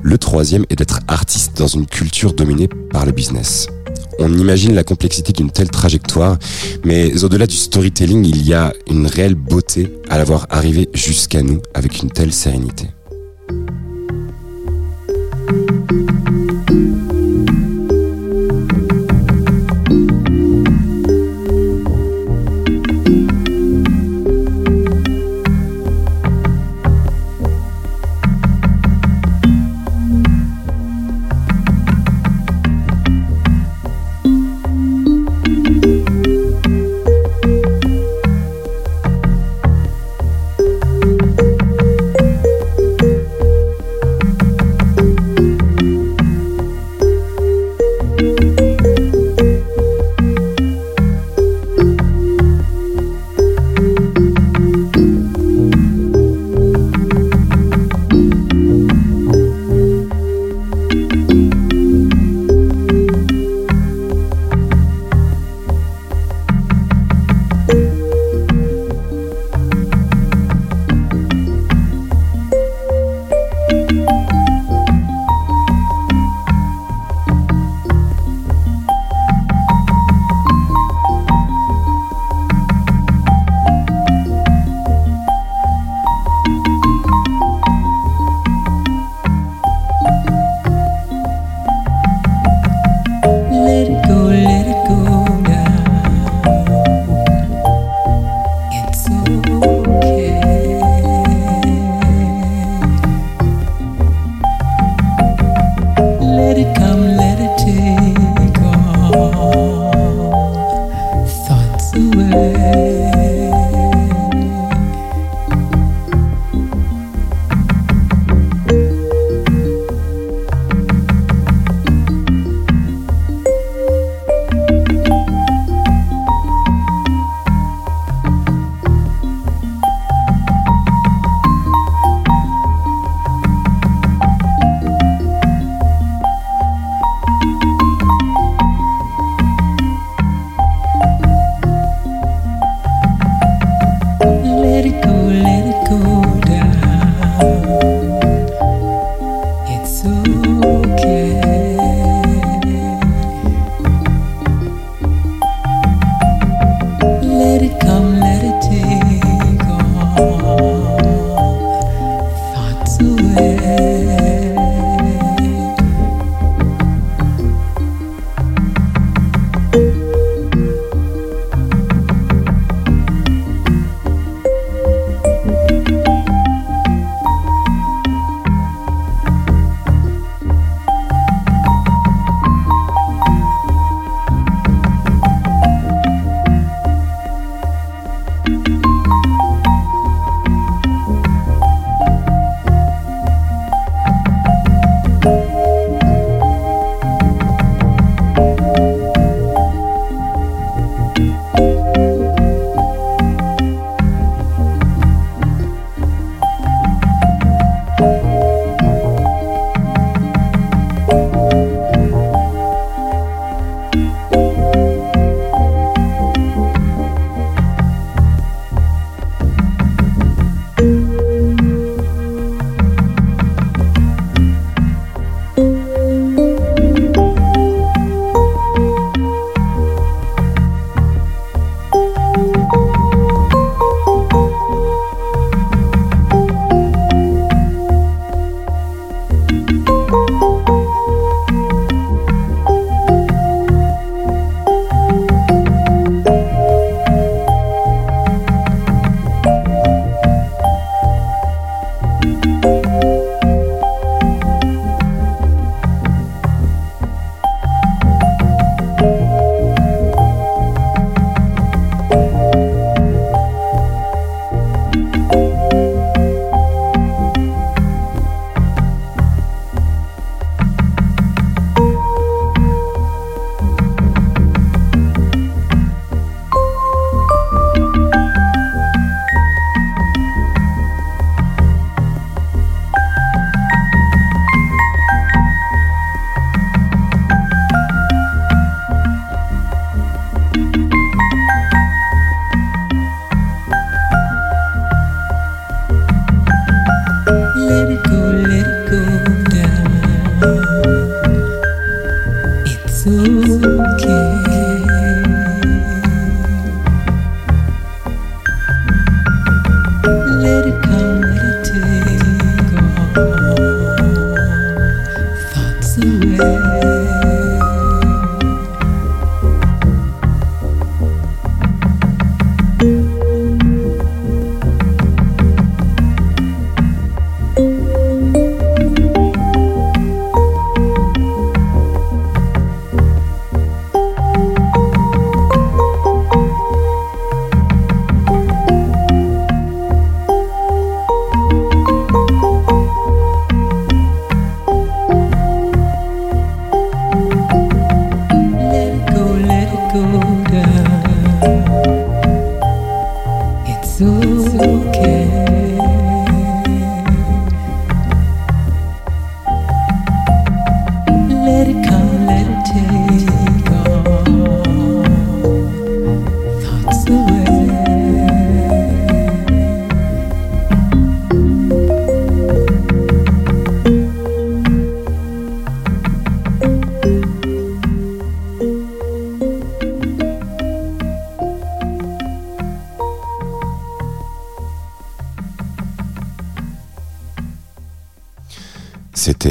Le 0.02 0.18
troisième 0.18 0.64
est 0.70 0.76
d'être 0.76 1.00
artiste 1.08 1.56
dans 1.56 1.66
une 1.66 1.86
culture 1.86 2.32
dominée 2.32 2.68
par 2.90 3.06
le 3.06 3.12
business. 3.12 3.68
On 4.18 4.32
imagine 4.32 4.74
la 4.74 4.84
complexité 4.84 5.32
d'une 5.32 5.50
telle 5.50 5.70
trajectoire, 5.70 6.38
mais 6.84 7.24
au-delà 7.24 7.46
du 7.46 7.56
storytelling, 7.56 8.24
il 8.24 8.46
y 8.46 8.54
a 8.54 8.72
une 8.90 9.06
réelle 9.06 9.34
beauté 9.34 9.92
à 10.08 10.18
l'avoir 10.18 10.46
arrivé 10.50 10.88
jusqu'à 10.94 11.42
nous 11.42 11.60
avec 11.74 12.02
une 12.02 12.10
telle 12.10 12.32
sérénité. 12.32 12.86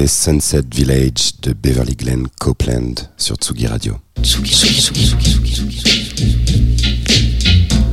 Sunset 0.08 0.64
Village 0.74 1.34
de 1.42 1.54
Beverly 1.54 1.96
Glen 1.96 2.28
Copeland 2.40 2.94
sur 3.18 3.36
Tsugi 3.36 3.68
Radio. 3.68 3.96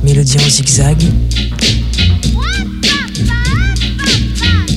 Mélodie 0.03 0.37
en 0.37 0.49
zigzag. 0.49 0.97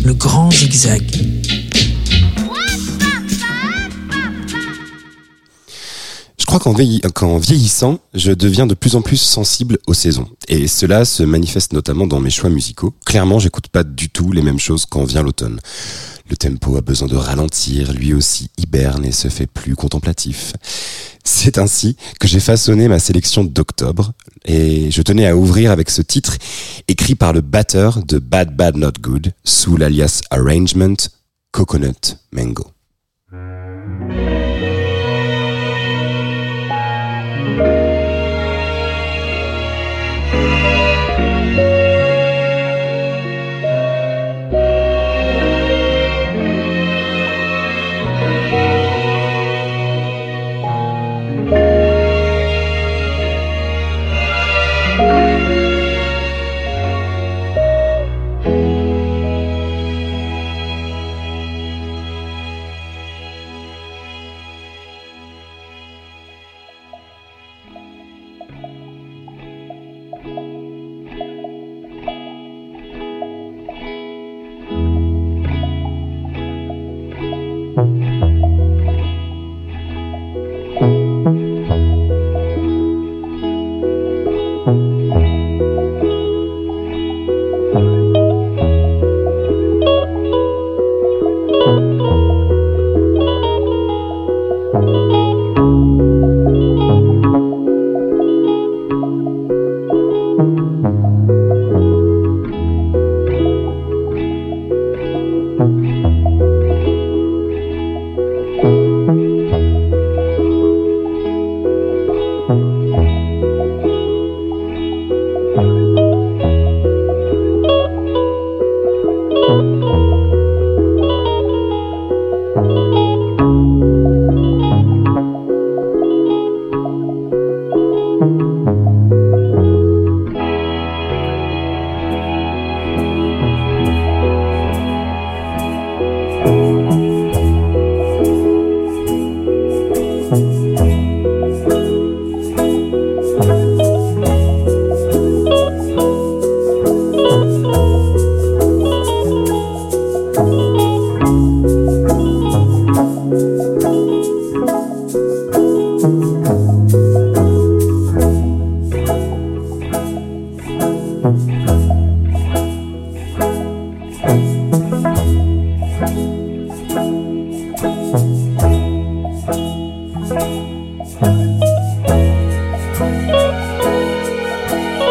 Le 0.05 0.15
grand 0.15 0.51
zigzag. 0.51 1.03
Je 6.39 6.47
crois 6.47 6.59
qu'en 6.59 7.39
vieillissant, 7.39 8.01
je 8.13 8.33
deviens 8.33 8.67
de 8.67 8.75
plus 8.75 8.97
en 8.97 9.03
plus 9.03 9.19
sensible 9.19 9.79
aux 9.87 9.95
saisons. 9.95 10.27
Et 10.49 10.67
cela 10.67 11.05
se 11.05 11.23
manifeste 11.23 11.73
notamment 11.73 12.09
dans 12.09 12.19
mes 12.19 12.31
choix 12.31 12.51
musicaux. 12.51 12.93
Clairement, 13.07 13.39
j'écoute 13.39 13.69
pas 13.69 13.85
du 13.85 14.09
tout 14.09 14.33
les 14.33 14.43
mêmes 14.43 14.59
choses 14.59 14.85
quand 14.85 15.05
vient 15.05 15.23
l'automne. 15.23 15.61
Le 16.31 16.37
tempo 16.37 16.77
a 16.77 16.81
besoin 16.81 17.09
de 17.09 17.17
ralentir, 17.17 17.93
lui 17.93 18.15
aussi 18.15 18.51
hiberne 18.57 19.05
et 19.05 19.11
se 19.11 19.27
fait 19.27 19.49
plus 19.49 19.75
contemplatif. 19.75 20.53
C'est 21.25 21.59
ainsi 21.59 21.97
que 22.21 22.29
j'ai 22.29 22.39
façonné 22.39 22.87
ma 22.87 23.01
sélection 23.01 23.43
d'octobre 23.43 24.13
et 24.45 24.93
je 24.93 25.03
tenais 25.03 25.27
à 25.27 25.37
ouvrir 25.37 25.73
avec 25.73 25.91
ce 25.91 26.03
titre 26.03 26.37
écrit 26.87 27.17
par 27.17 27.33
le 27.33 27.41
batteur 27.41 28.05
de 28.05 28.21
Bad 28.21 28.55
Bad 28.55 28.77
Not 28.77 28.93
Good 29.01 29.33
sous 29.43 29.77
l'alias 29.77 30.21
Arrangement 30.31 30.95
Coconut 31.51 32.17
Mango. 32.33 32.71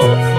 Oh, 0.01 0.38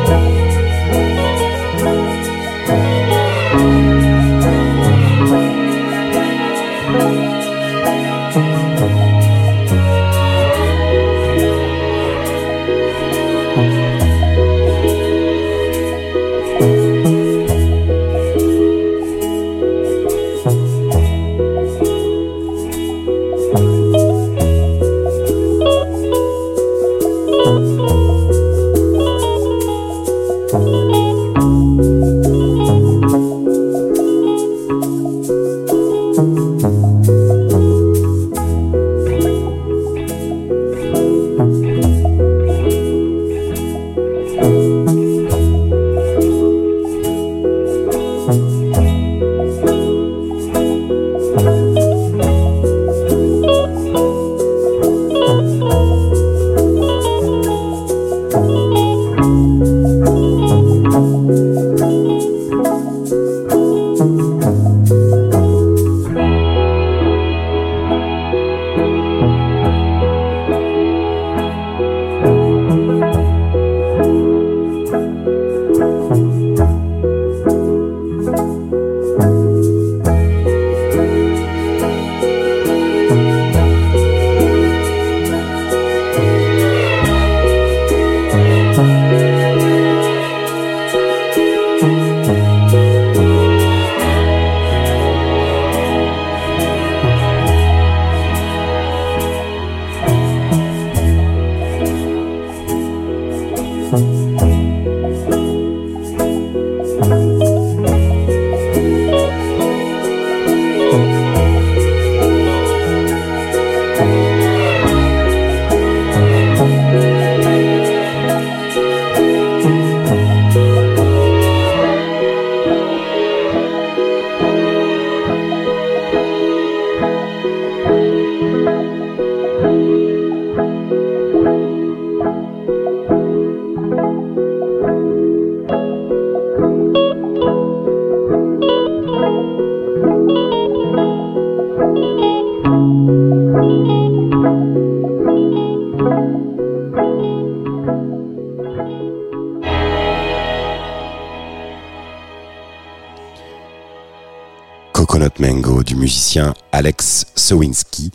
musicien 156.10 156.54
Alex 156.72 157.24
Sowinski, 157.36 158.10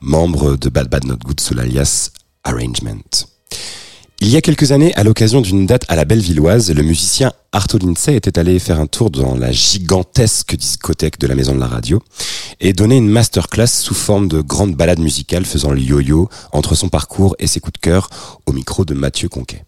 membre 0.00 0.56
de 0.56 0.68
Bad 0.68 0.88
Bad 0.88 1.04
Not 1.04 1.16
Good 1.24 1.40
sous 1.40 1.52
l'alias 1.52 2.12
Arrangement. 2.44 3.26
Il 4.20 4.28
y 4.28 4.36
a 4.36 4.40
quelques 4.40 4.70
années, 4.70 4.94
à 4.94 5.02
l'occasion 5.02 5.40
d'une 5.40 5.66
date 5.66 5.84
à 5.88 5.96
la 5.96 6.04
Bellevilloise, 6.04 6.72
le 6.72 6.84
musicien 6.84 7.32
Arto 7.50 7.76
Lindsay 7.78 8.14
était 8.14 8.38
allé 8.38 8.60
faire 8.60 8.78
un 8.78 8.86
tour 8.86 9.10
dans 9.10 9.34
la 9.34 9.50
gigantesque 9.50 10.54
discothèque 10.54 11.18
de 11.18 11.26
la 11.26 11.34
Maison 11.34 11.52
de 11.52 11.58
la 11.58 11.66
Radio 11.66 12.00
et 12.60 12.72
donner 12.72 12.98
une 12.98 13.08
masterclass 13.08 13.66
sous 13.66 13.94
forme 13.94 14.28
de 14.28 14.40
grande 14.42 14.76
balade 14.76 15.00
musicale 15.00 15.44
faisant 15.44 15.72
le 15.72 15.80
yo-yo 15.80 16.28
entre 16.52 16.76
son 16.76 16.88
parcours 16.88 17.34
et 17.40 17.48
ses 17.48 17.58
coups 17.58 17.80
de 17.80 17.80
cœur 17.80 18.10
au 18.46 18.52
micro 18.52 18.84
de 18.84 18.94
Mathieu 18.94 19.28
Conquet. 19.28 19.64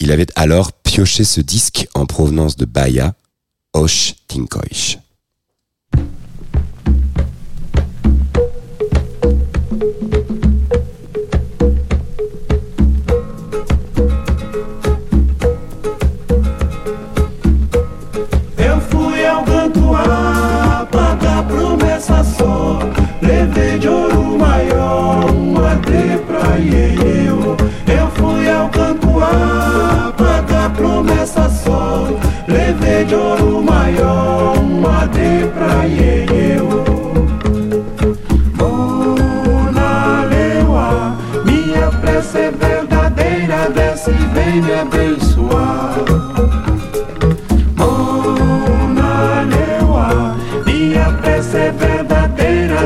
Il 0.00 0.10
avait 0.10 0.26
alors 0.34 0.72
pioché 0.72 1.22
ce 1.22 1.40
disque 1.40 1.86
en 1.94 2.06
provenance 2.06 2.56
de 2.56 2.64
Bahia, 2.64 3.14
Osh 3.72 4.16
Tinkoish. 4.26 4.98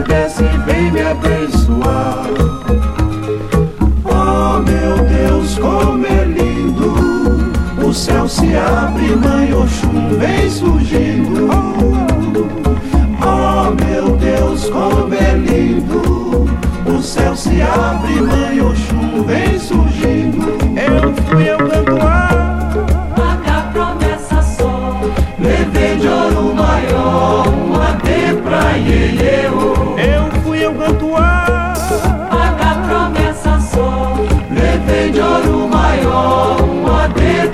Desce 0.09 0.45
vem 0.67 0.91
me 0.91 1.01
abençoar 1.01 1.42
se 8.43 8.57
abre, 8.57 9.17
mãe 9.17 9.55
Oxum 9.55 10.19
vem 10.19 10.51
surgindo. 10.51 11.49
Oh 13.25 13.71
meu 13.85 14.17
Deus, 14.17 14.69
como 14.69 15.15
é 15.15 15.35
lindo, 15.35 16.47
o 16.85 17.01
céu 17.01 17.37
se 17.37 17.63
abre, 17.63 18.21
mãe 18.21 18.61
Oxum 18.61 19.23
vem 19.23 19.59
surgindo. 19.59 20.43
Eu 20.77 21.15
fui 21.25 21.51
ao 21.51 21.62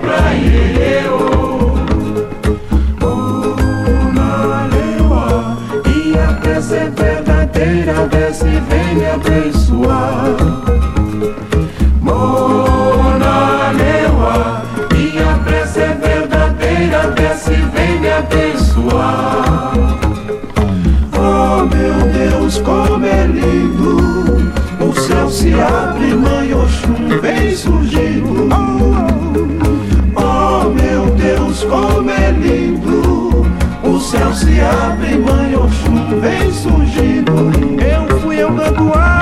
pra 0.00 0.32
Ieu. 0.34 1.18
Una 3.02 4.66
leua, 4.66 5.58
e 5.86 6.18
a 6.18 6.32
peça 6.34 6.76
é 6.76 6.90
verdadeira, 6.90 8.06
desce 8.08 8.46
e 8.46 8.60
vem 8.68 8.94
me 8.96 9.06
abençoar. 9.06 10.36
Mona 12.00 13.72
leua, 13.72 14.62
minha 14.92 15.38
prece 15.44 15.80
verdadeira, 15.80 17.10
desce 17.14 17.52
e 17.52 17.56
vem 17.56 18.00
me 18.00 18.10
abençoar. 18.10 19.72
Oh 21.14 21.66
meu 21.66 21.98
Deus, 22.12 22.58
como 22.58 23.04
é 23.04 23.26
lindo, 23.26 24.52
o 24.80 24.92
céu 25.00 25.28
se 25.28 25.52
abre, 25.54 26.14
mãe 26.14 26.54
Oxum 26.54 27.20
vem 27.20 27.54
surgindo. 27.54 28.87
Como 31.78 32.10
é 32.10 32.32
lindo, 32.32 33.46
o 33.84 34.00
céu 34.00 34.34
se 34.34 34.60
abre, 34.60 35.16
mãe 35.16 35.54
Oxum 35.54 36.18
vem 36.20 36.52
surgindo. 36.52 37.32
Eu 37.80 38.18
fui 38.18 38.42
ao 38.42 38.52
Gantuá. 38.52 39.20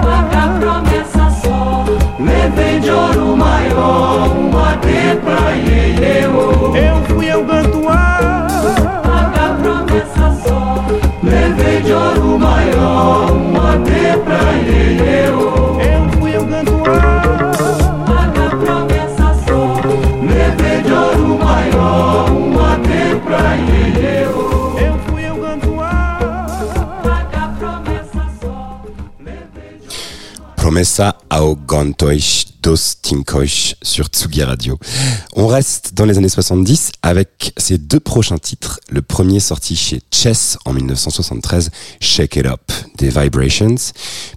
paga 0.00 0.56
promessa 0.60 1.30
só, 1.42 1.84
Levei 2.20 2.78
de 2.78 2.90
ouro 2.90 3.36
maior, 3.36 4.36
um 4.36 4.56
AD 4.56 4.86
pra 5.24 5.50
Ieu. 5.56 6.76
Eu 6.76 7.02
fui 7.12 7.28
ao 7.28 7.42
Gantuá. 7.42 8.46
paga 9.02 9.56
promessa 9.60 10.30
só, 10.46 10.84
Levei 11.24 11.82
de 11.82 11.92
ouro 11.92 12.38
maior, 12.38 13.32
um 13.32 13.56
AD 13.60 13.90
pra. 14.24 14.44
Eu 15.26 15.63
Promessa 30.74 31.16
ao 31.30 31.54
gantois 31.54 32.46
dos 32.60 32.96
tinkois 33.00 33.76
sur 33.80 34.06
Tsugi 34.06 34.42
Radio. 34.42 34.76
On 35.36 35.46
reste 35.46 35.94
dans 35.94 36.04
les 36.04 36.18
années 36.18 36.28
70 36.28 36.90
avec 37.00 37.52
ces 37.56 37.78
deux 37.78 38.00
prochains 38.00 38.38
titres. 38.38 38.80
Le 38.90 39.00
premier 39.00 39.38
sorti 39.38 39.76
chez 39.76 40.02
Chess 40.10 40.58
en 40.64 40.72
1973, 40.72 41.70
Shake 42.00 42.34
It 42.34 42.46
Up, 42.46 42.72
des 42.98 43.08
Vibrations. 43.08 43.76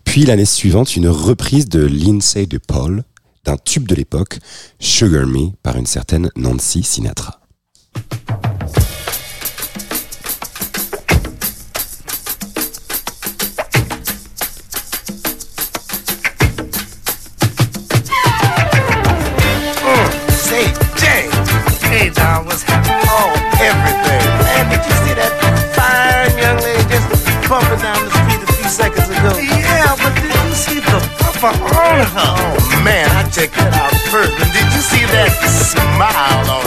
Puis 0.04 0.26
l'année 0.26 0.46
suivante, 0.46 0.96
une 0.96 1.08
reprise 1.08 1.70
de 1.70 1.84
Lindsay 1.84 2.46
de 2.46 2.60
Paul 2.60 3.04
d'un 3.44 3.58
tube 3.58 3.88
de 3.88 3.96
l'époque, 3.96 4.38
Sugar 4.78 5.26
Me, 5.26 5.50
par 5.64 5.76
une 5.76 5.88
certaine 5.88 6.30
Nancy 6.36 6.84
Sinatra. 6.84 7.40
On 31.44 31.54
her? 31.54 32.06
Oh, 32.18 32.82
man, 32.84 33.10
I 33.12 33.28
checked 33.30 33.56
that 33.56 33.74
out 33.74 33.94
first. 34.10 34.34
Did 34.54 34.68
you 34.74 34.82
see 34.82 35.06
that 35.12 35.32
smile 35.48 36.50
on 36.50 36.67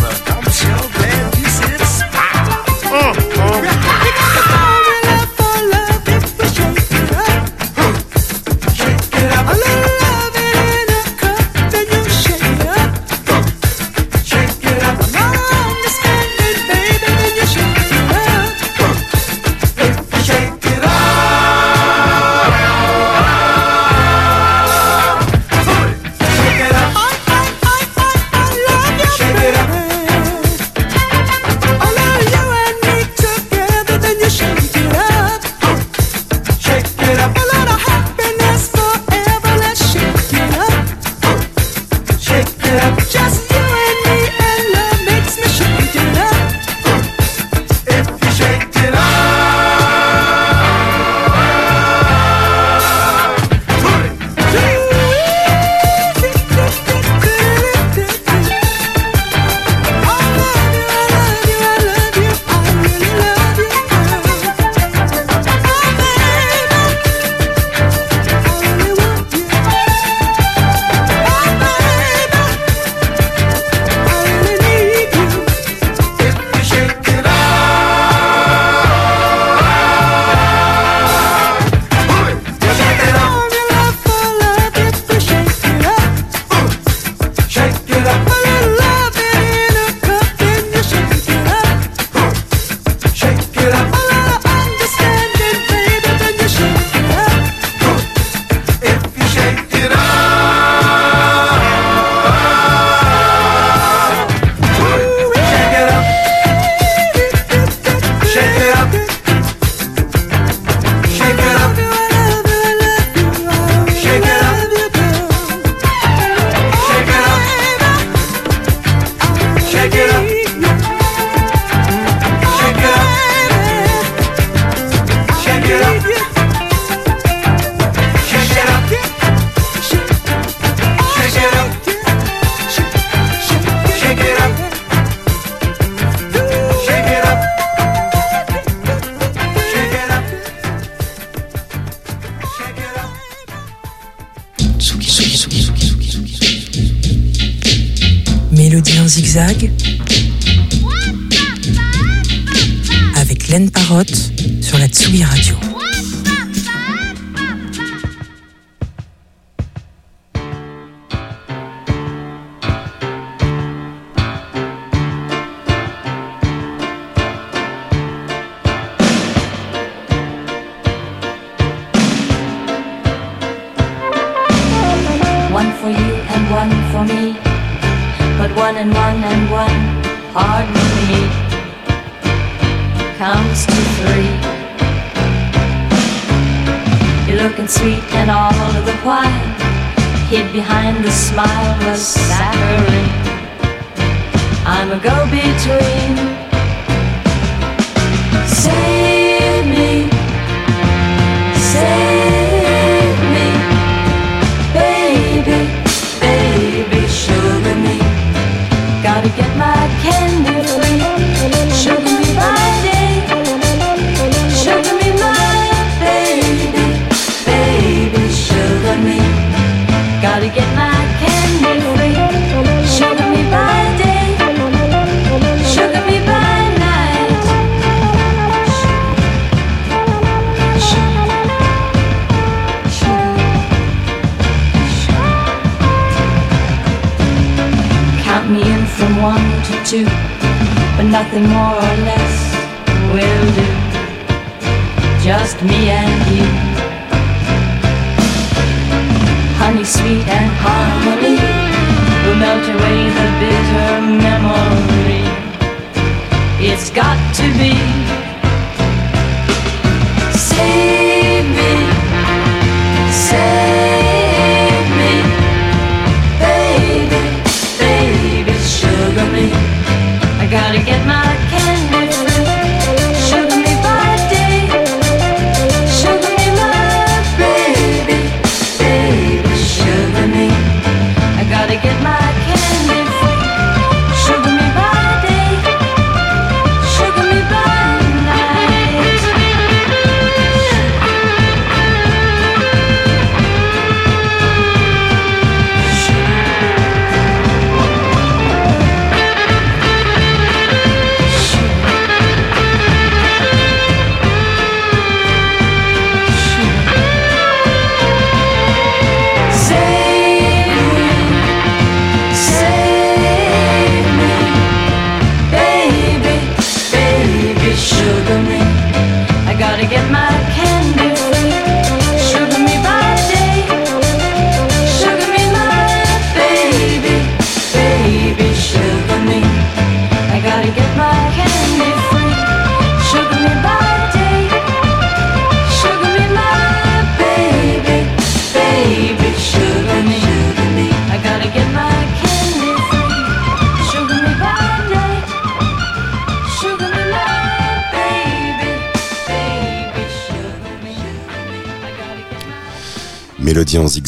sur 154.61 154.79
la 154.79 154.87
Tsugi 154.87 155.25
Radio. 155.25 155.70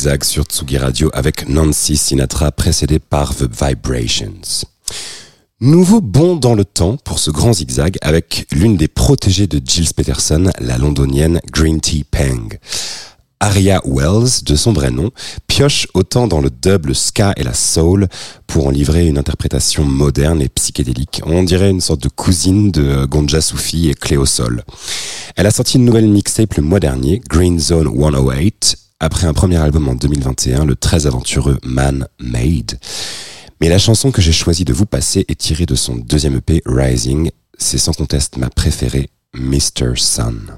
Zigzag 0.02 0.24
sur 0.24 0.42
Tsugi 0.46 0.78
Radio 0.78 1.10
avec 1.12 1.48
Nancy 1.48 1.96
Sinatra 1.96 2.50
précédé 2.50 2.98
par 2.98 3.36
The 3.36 3.44
Vibrations. 3.44 4.64
Nouveau 5.60 6.00
bond 6.00 6.34
dans 6.34 6.56
le 6.56 6.64
temps 6.64 6.96
pour 6.96 7.20
ce 7.20 7.30
grand 7.30 7.52
zigzag 7.52 7.98
avec 8.00 8.48
l'une 8.50 8.76
des 8.76 8.88
protégées 8.88 9.46
de 9.46 9.60
Gilles 9.64 9.94
Peterson, 9.94 10.50
la 10.58 10.76
londonienne 10.76 11.40
Green 11.52 11.80
Tea 11.80 12.02
Peng. 12.02 12.58
Aria 13.38 13.80
Wells, 13.84 14.42
de 14.44 14.56
son 14.56 14.72
vrai 14.72 14.90
nom, 14.90 15.12
pioche 15.46 15.86
autant 15.94 16.26
dans 16.26 16.40
le 16.40 16.50
double 16.50 16.96
ska 16.96 17.32
et 17.36 17.44
la 17.44 17.54
soul 17.54 18.08
pour 18.48 18.66
en 18.66 18.70
livrer 18.70 19.06
une 19.06 19.18
interprétation 19.18 19.84
moderne 19.84 20.42
et 20.42 20.48
psychédélique. 20.48 21.20
On 21.26 21.44
dirait 21.44 21.70
une 21.70 21.80
sorte 21.80 22.02
de 22.02 22.08
cousine 22.08 22.72
de 22.72 22.82
euh, 22.82 23.06
Gonja 23.06 23.40
Soufi 23.40 23.88
et 23.88 23.94
Cléo 23.94 24.26
Sol. 24.26 24.64
Elle 25.36 25.46
a 25.46 25.52
sorti 25.52 25.76
une 25.76 25.84
nouvelle 25.84 26.08
mixtape 26.08 26.54
le 26.54 26.64
mois 26.64 26.80
dernier, 26.80 27.22
Green 27.28 27.60
Zone 27.60 27.88
108, 27.88 28.81
après 29.02 29.26
un 29.26 29.32
premier 29.32 29.56
album 29.56 29.88
en 29.88 29.94
2021, 29.94 30.64
le 30.64 30.76
très 30.76 31.08
aventureux 31.08 31.58
Man 31.64 32.06
Made. 32.20 32.78
Mais 33.60 33.68
la 33.68 33.78
chanson 33.78 34.12
que 34.12 34.22
j'ai 34.22 34.32
choisi 34.32 34.64
de 34.64 34.72
vous 34.72 34.86
passer 34.86 35.24
est 35.28 35.38
tirée 35.38 35.66
de 35.66 35.74
son 35.74 35.96
deuxième 35.96 36.36
EP 36.36 36.62
Rising. 36.64 37.30
C'est 37.58 37.78
sans 37.78 37.92
conteste 37.92 38.36
ma 38.36 38.48
préférée, 38.48 39.10
Mr. 39.34 39.96
Sun. 39.96 40.56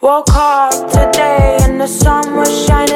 Woke 0.00 0.30
and 0.30 1.78
the 1.78 1.86
sun 1.86 2.34
was 2.34 2.66
shining. 2.66 2.88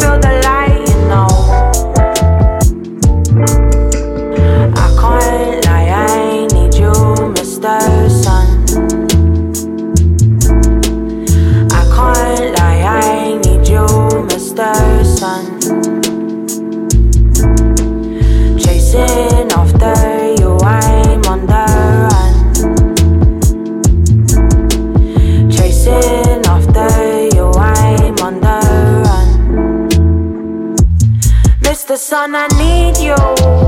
feel 0.00 0.18
the 0.18 0.41
the 31.92 31.98
sun, 31.98 32.34
I 32.34 32.46
need 32.56 32.96
you. 33.04 33.61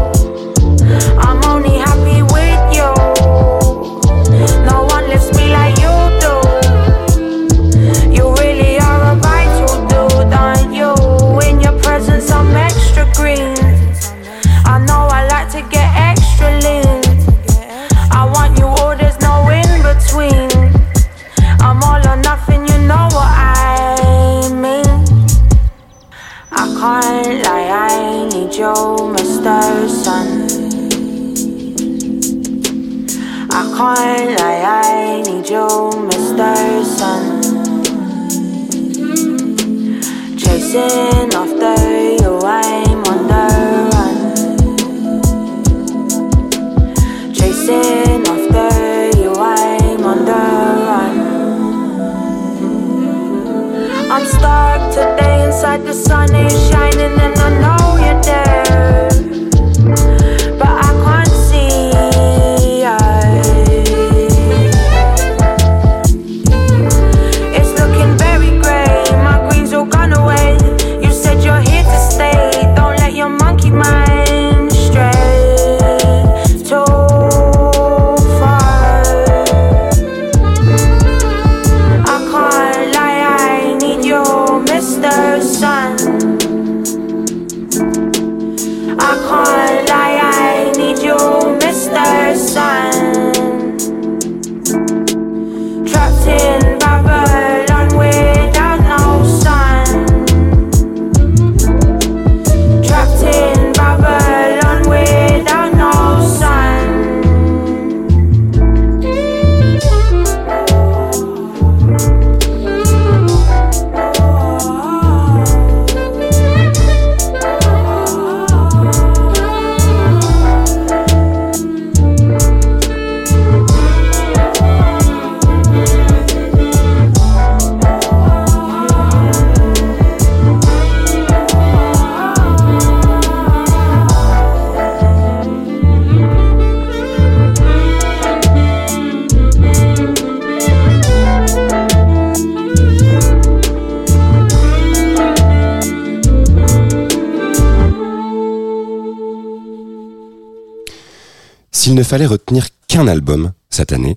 Fallait 152.04 152.26
retenir 152.26 152.68
qu'un 152.88 153.08
album 153.08 153.52
cette 153.70 153.92
année, 153.92 154.16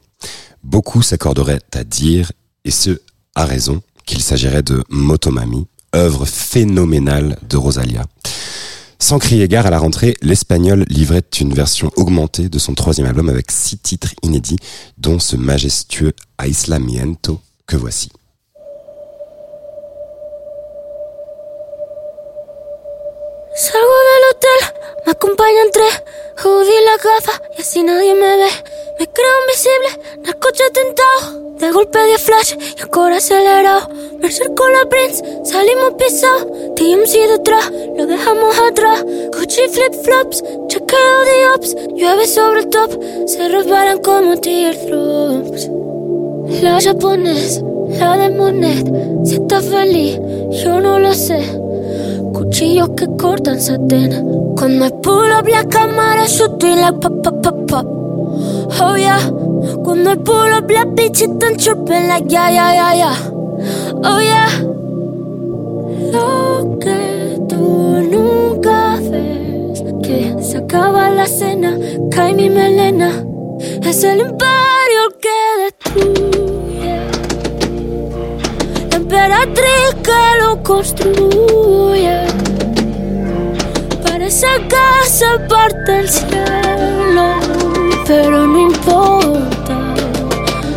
beaucoup 0.63 1.01
s'accorderaient 1.01 1.61
à 1.73 1.83
dire, 1.83 2.31
et 2.65 2.71
ce, 2.71 3.01
à 3.35 3.45
raison, 3.45 3.81
qu'il 4.05 4.21
s'agirait 4.21 4.63
de 4.63 4.83
Motomami, 4.89 5.67
œuvre 5.95 6.25
phénoménale 6.25 7.37
de 7.49 7.57
Rosalia. 7.57 8.05
Sans 8.99 9.19
crier 9.19 9.47
gare 9.47 9.67
à 9.67 9.69
la 9.69 9.79
rentrée, 9.79 10.15
l'Espagnol 10.21 10.85
livrait 10.89 11.23
une 11.39 11.53
version 11.53 11.91
augmentée 11.95 12.49
de 12.49 12.59
son 12.59 12.73
troisième 12.73 13.07
album 13.07 13.29
avec 13.29 13.51
six 13.51 13.77
titres 13.77 14.13
inédits, 14.23 14.57
dont 14.97 15.19
ce 15.19 15.35
majestueux 15.35 16.13
Aislamiento 16.43 17.39
que 17.67 17.75
voici. 17.77 18.09
Me 25.07 25.13
acompañan 25.13 25.71
tres. 25.71 26.03
Jodí 26.43 26.77
la 26.85 26.97
gafa 26.97 27.41
y 27.57 27.61
así 27.61 27.81
nadie 27.81 28.13
me 28.13 28.35
ve. 28.35 28.49
Me 28.99 29.07
creo 29.07 29.35
invisible, 29.41 30.11
en 30.17 30.25
el 30.25 30.35
coche 30.37 30.63
tentado. 30.73 31.47
De 31.57 31.71
golpe 31.71 31.97
de 31.97 32.17
flash 32.17 32.55
y 32.59 32.81
el 32.81 33.13
acelerado. 33.13 33.87
Mercer 34.19 34.53
con 34.53 34.69
la 34.73 34.89
Prince, 34.89 35.23
salimos 35.45 35.93
pisados. 35.97 36.45
TMC 36.75 37.37
detrás, 37.37 37.71
lo 37.95 38.05
dejamos 38.05 38.59
atrás. 38.59 39.05
Gucci 39.31 39.69
flip 39.69 39.93
flops, 40.03 40.43
chequeo 40.67 41.19
de 41.29 41.49
ops. 41.55 41.75
Llueve 41.95 42.27
sobre 42.27 42.59
el 42.59 42.67
top, 42.67 43.01
se 43.27 43.47
resbalan 43.47 43.99
como 43.99 44.37
teardrops. 44.37 45.69
La 46.61 46.81
japonés, 46.81 47.61
la 47.97 48.17
de 48.17 48.29
Monet. 48.31 48.85
Si 49.23 49.35
está 49.35 49.61
feliz, 49.61 50.19
yo 50.63 50.81
no 50.81 50.99
lo 50.99 51.13
sé. 51.13 51.39
Cuchillos 52.33 52.89
que 52.89 53.07
cortan 53.17 53.61
satén. 53.61 54.36
Cuando 54.57 54.89
pull 55.01 55.31
up 55.31 55.47
la 55.47 55.63
cámara 55.65 56.27
sutil 56.27 56.81
like 56.81 56.99
pop 56.99 57.21
pop 57.23 57.43
pop 57.43 57.67
pop. 57.67 57.85
Oh 58.81 58.95
yeah. 58.97 59.21
Cuando 59.83 60.15
pull 60.23 60.51
up 60.51 60.67
la 60.71 60.83
bitch 60.85 61.21
están 61.21 61.57
chirping 61.57 62.07
like 62.07 62.25
yeah 62.27 62.49
yeah 62.49 62.73
yeah 62.73 62.93
yeah. 62.95 63.17
Oh 64.03 64.19
yeah. 64.19 64.49
Lo 66.11 66.79
que 66.79 67.37
tú 67.47 68.01
nunca 68.09 68.97
ves 69.11 69.83
que 70.01 70.35
se 70.41 70.57
acaba 70.57 71.11
la 71.11 71.27
cena, 71.27 71.77
cae 72.09 72.33
mi 72.33 72.49
melena. 72.49 73.11
Es 73.83 74.03
el 74.03 74.21
imperio 74.21 75.03
que 75.21 75.37
destruye. 75.65 76.99
La 78.89 78.95
emperatriz 78.95 79.95
que 80.01 80.41
lo 80.41 80.63
construye. 80.63 82.46
Que 84.27 84.33
se 84.33 85.39
parte 85.47 85.99
el 85.99 86.09
cielo, 86.09 87.39
pero 88.05 88.45
no 88.45 88.59
importa. 88.59 89.95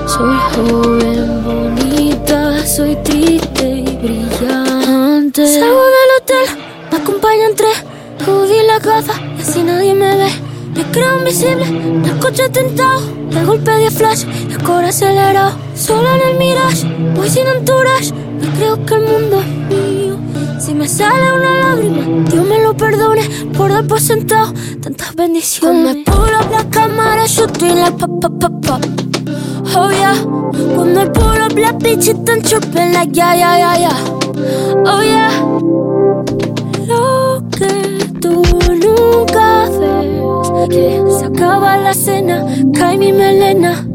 Soy 0.06 0.36
joven, 0.54 1.42
bonita, 1.42 2.64
soy 2.64 2.94
triste 3.02 3.68
y 3.68 3.96
brillante. 3.96 5.48
Salgo 5.48 5.82
del 5.82 6.10
hotel, 6.20 6.58
me 6.92 6.98
acompañan 6.98 7.56
tres. 7.56 7.84
Jodí 8.24 8.62
la 8.68 8.78
gafa 8.78 9.14
y 9.36 9.42
así 9.42 9.64
nadie 9.64 9.94
me 9.94 10.16
ve. 10.16 10.30
Me 10.76 10.84
creo 10.92 11.18
invisible, 11.18 11.64
el 12.04 12.18
coche 12.20 12.48
tentado. 12.50 13.00
De 13.30 13.44
golpe 13.44 13.72
de 13.72 13.90
flash, 13.90 14.26
el 14.48 14.62
core 14.62 14.90
acelerado. 14.90 15.58
Solo 15.74 16.08
en 16.14 16.28
el 16.28 16.38
mirage, 16.38 16.86
voy 17.16 17.28
sin 17.28 17.48
entourage. 17.48 18.12
Me 18.12 18.48
creo 18.56 18.86
que 18.86 18.94
el 18.94 19.00
mundo 19.00 19.42
es. 19.70 19.99
Si 20.60 20.74
me 20.74 20.86
sale 20.86 21.32
una 21.32 21.74
lágrima, 21.74 22.24
Dios 22.30 22.46
me 22.46 22.62
lo 22.62 22.76
perdone 22.76 23.22
por 23.56 23.70
dar 23.70 23.86
por 23.86 23.98
sentado 23.98 24.52
tantas 24.82 25.14
bendiciones. 25.14 26.04
Cuando 26.04 26.12
pull 26.12 26.52
la 26.52 26.68
cámara, 26.68 27.26
shooting 27.26 27.76
like 27.76 27.96
pop, 27.96 28.20
pop, 28.20 28.38
pop, 28.38 28.66
pop. 28.66 28.84
Oh 29.74 29.90
yeah. 29.90 30.14
Cuando 30.74 31.10
pull 31.12 31.40
up 31.40 31.56
la 31.56 31.72
bitch 31.72 32.08
están 32.08 32.42
chirping 32.42 32.92
like 32.92 33.12
yeah, 33.14 33.34
yeah, 33.34 33.56
yeah, 33.58 33.78
yeah. 33.78 33.96
Oh 34.84 35.02
yeah. 35.02 35.30
Lo 36.86 37.42
que 37.56 38.04
tú 38.20 38.42
nunca 38.68 39.70
ves, 40.68 41.18
se 41.18 41.24
acaba 41.24 41.78
la 41.78 41.94
cena, 41.94 42.44
cae 42.74 42.98
mi 42.98 43.12
melena. 43.12 43.86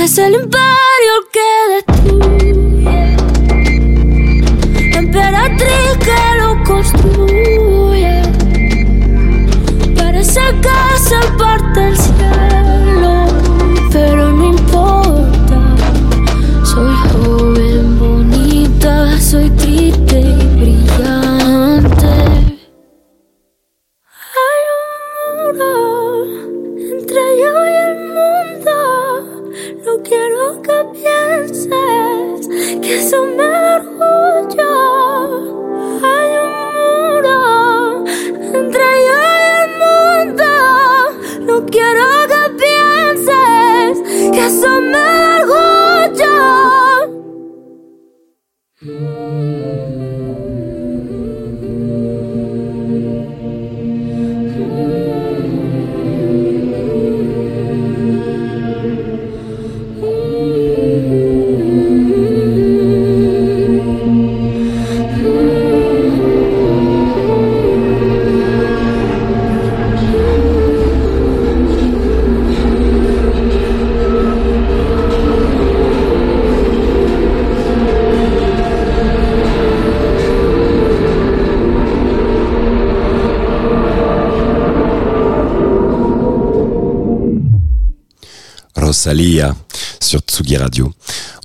Es 0.00 0.16
el 0.18 0.34
imperio 0.34 1.14
que 1.32 1.48
destruye. 1.74 2.53
Que 6.82 7.13
Rosalia 89.04 89.54
sur 90.00 90.20
Tsugi 90.20 90.56
Radio. 90.56 90.90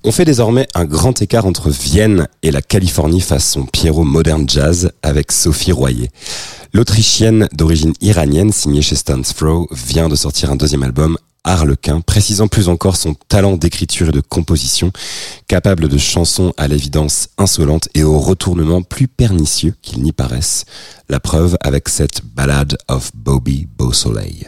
On 0.05 0.13
fait 0.13 0.23
désormais 0.23 0.65
un 0.75 0.85
grand 0.85 1.21
écart 1.21 1.45
entre 1.45 1.69
Vienne 1.69 2.29
et 2.41 2.51
la 2.51 2.61
Californie 2.61 3.19
façon 3.19 3.65
Pierrot 3.65 4.05
Modern 4.05 4.47
Jazz 4.47 4.91
avec 5.03 5.33
Sophie 5.33 5.73
Royer. 5.73 6.09
L'Autrichienne 6.71 7.49
d'origine 7.51 7.91
iranienne 7.99 8.53
signée 8.53 8.81
chez 8.81 8.95
Stans 8.95 9.23
Throw 9.23 9.67
vient 9.71 10.07
de 10.07 10.15
sortir 10.15 10.51
un 10.51 10.55
deuxième 10.55 10.83
album 10.83 11.17
Harlequin, 11.43 11.99
précisant 11.99 12.47
plus 12.47 12.69
encore 12.69 12.95
son 12.95 13.13
talent 13.27 13.57
d'écriture 13.57 14.07
et 14.07 14.13
de 14.13 14.21
composition, 14.21 14.93
capable 15.49 15.89
de 15.89 15.97
chansons 15.97 16.53
à 16.55 16.69
l'évidence 16.69 17.27
insolente 17.37 17.89
et 17.93 18.03
au 18.03 18.19
retournement 18.19 18.83
plus 18.83 19.09
pernicieux 19.09 19.75
qu'il 19.81 20.01
n'y 20.01 20.13
paraisse. 20.13 20.63
La 21.09 21.19
preuve 21.19 21.57
avec 21.59 21.89
cette 21.89 22.21
Ballade 22.23 22.77
of 22.87 23.11
Bobby 23.13 23.67
Beausoleil. 23.77 24.47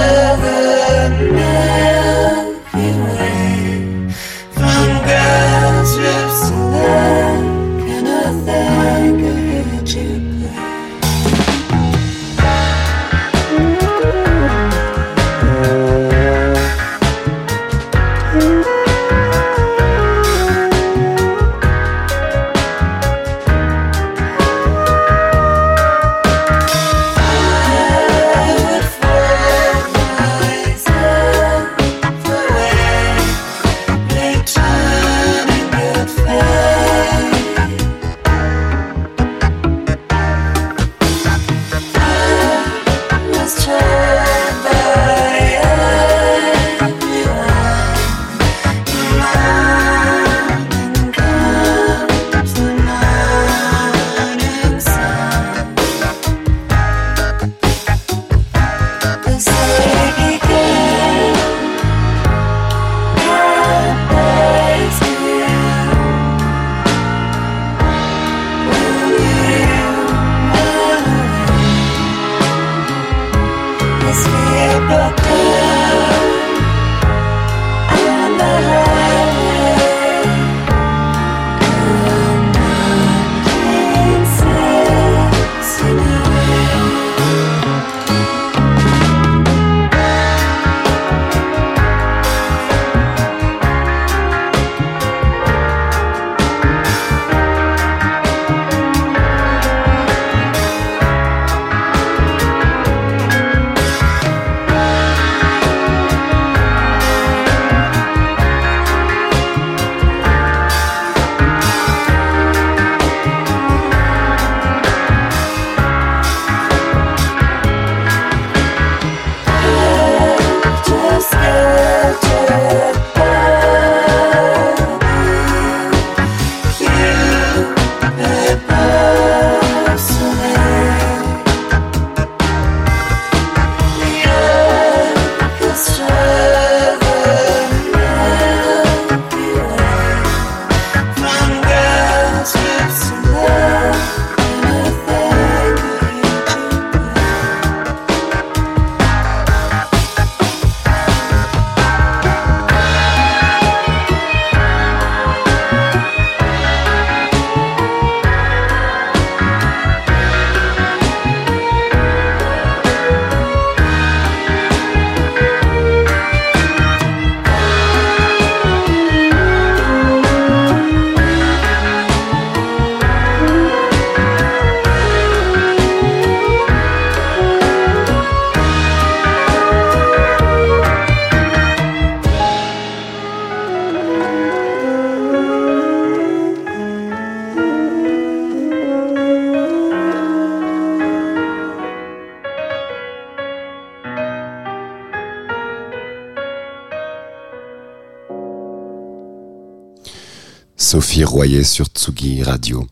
Royer 201.31 201.63
sur 201.63 201.85
Tsugi 201.85 202.43
Radio. 202.43 202.85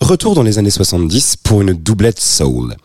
Retour 0.00 0.36
dans 0.36 0.44
les 0.44 0.58
années 0.58 0.70
70 0.70 1.34
pour 1.42 1.62
une 1.62 1.72
doublette 1.72 2.20
soul. 2.20 2.76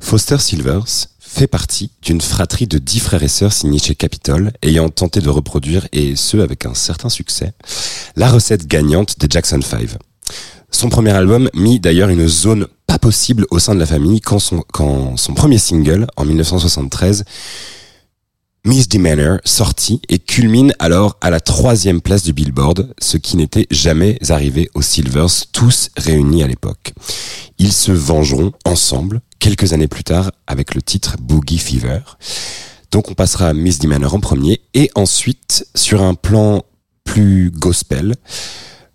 Foster 0.00 0.38
Silvers 0.38 1.06
fait 1.20 1.46
partie 1.46 1.92
d'une 2.02 2.20
fratrie 2.20 2.66
de 2.66 2.78
dix 2.78 2.98
frères 2.98 3.22
et 3.22 3.28
sœurs 3.28 3.52
signés 3.52 3.78
chez 3.78 3.94
Capitol, 3.94 4.50
ayant 4.62 4.88
tenté 4.88 5.20
de 5.20 5.28
reproduire, 5.28 5.86
et 5.92 6.16
ce 6.16 6.36
avec 6.38 6.66
un 6.66 6.74
certain 6.74 7.08
succès, 7.08 7.52
la 8.16 8.28
recette 8.28 8.66
gagnante 8.66 9.20
des 9.20 9.28
Jackson 9.30 9.60
5. 9.62 9.90
Son 10.72 10.88
premier 10.88 11.12
album 11.12 11.48
mit 11.54 11.78
d'ailleurs 11.78 12.08
une 12.08 12.26
zone 12.26 12.66
pas 12.88 12.98
possible 12.98 13.46
au 13.50 13.60
sein 13.60 13.76
de 13.76 13.80
la 13.80 13.86
famille 13.86 14.20
quand 14.20 14.40
son, 14.40 14.64
quand 14.72 15.16
son 15.16 15.34
premier 15.34 15.58
single, 15.58 16.08
en 16.16 16.24
1973, 16.24 17.24
Miss 18.64 18.88
Manor 18.98 19.38
sortit 19.44 20.00
et 20.08 20.18
culmine 20.18 20.74
alors 20.78 21.16
à 21.20 21.30
la 21.30 21.40
troisième 21.40 22.00
place 22.00 22.22
du 22.22 22.32
Billboard, 22.32 22.92
ce 23.00 23.16
qui 23.16 23.36
n'était 23.36 23.66
jamais 23.70 24.18
arrivé 24.28 24.68
aux 24.74 24.82
Silvers, 24.82 25.46
tous 25.52 25.90
réunis 25.96 26.42
à 26.42 26.46
l'époque. 26.46 26.92
Ils 27.58 27.72
se 27.72 27.92
vengeront 27.92 28.52
ensemble 28.64 29.20
quelques 29.38 29.72
années 29.72 29.88
plus 29.88 30.04
tard 30.04 30.30
avec 30.46 30.74
le 30.74 30.82
titre 30.82 31.16
Boogie 31.20 31.58
Fever. 31.58 32.00
Donc 32.90 33.10
on 33.10 33.14
passera 33.14 33.48
à 33.48 33.52
Miss 33.54 33.82
Manor 33.84 34.14
en 34.14 34.20
premier 34.20 34.60
et 34.74 34.90
ensuite 34.94 35.66
sur 35.74 36.02
un 36.02 36.14
plan 36.14 36.62
plus 37.04 37.50
gospel, 37.50 38.16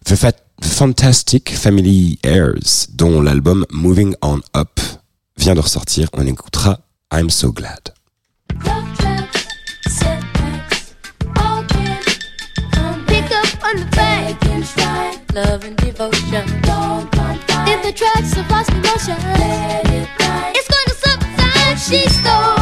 The 0.06 0.16
Fantastic 0.62 1.56
Family 1.56 2.20
Airs, 2.24 2.88
dont 2.94 3.22
l'album 3.22 3.66
Moving 3.72 4.16
On 4.22 4.40
Up 4.56 4.80
vient 5.38 5.56
de 5.56 5.60
ressortir. 5.60 6.10
On 6.14 6.26
écoutera 6.26 6.80
I'm 7.12 7.30
So 7.30 7.52
Glad. 7.52 7.94
Love 15.34 15.64
and 15.64 15.76
devotion. 15.78 16.46
In 17.66 17.82
the 17.82 17.92
tracks 17.96 18.38
of 18.38 18.50
lost 18.52 18.70
emotion, 18.72 19.18
it's 20.54 20.68
going 20.68 20.88
to 20.88 20.96
subside. 20.96 21.80
She 21.80 22.08
stole 22.10 22.53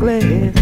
glad 0.00 0.56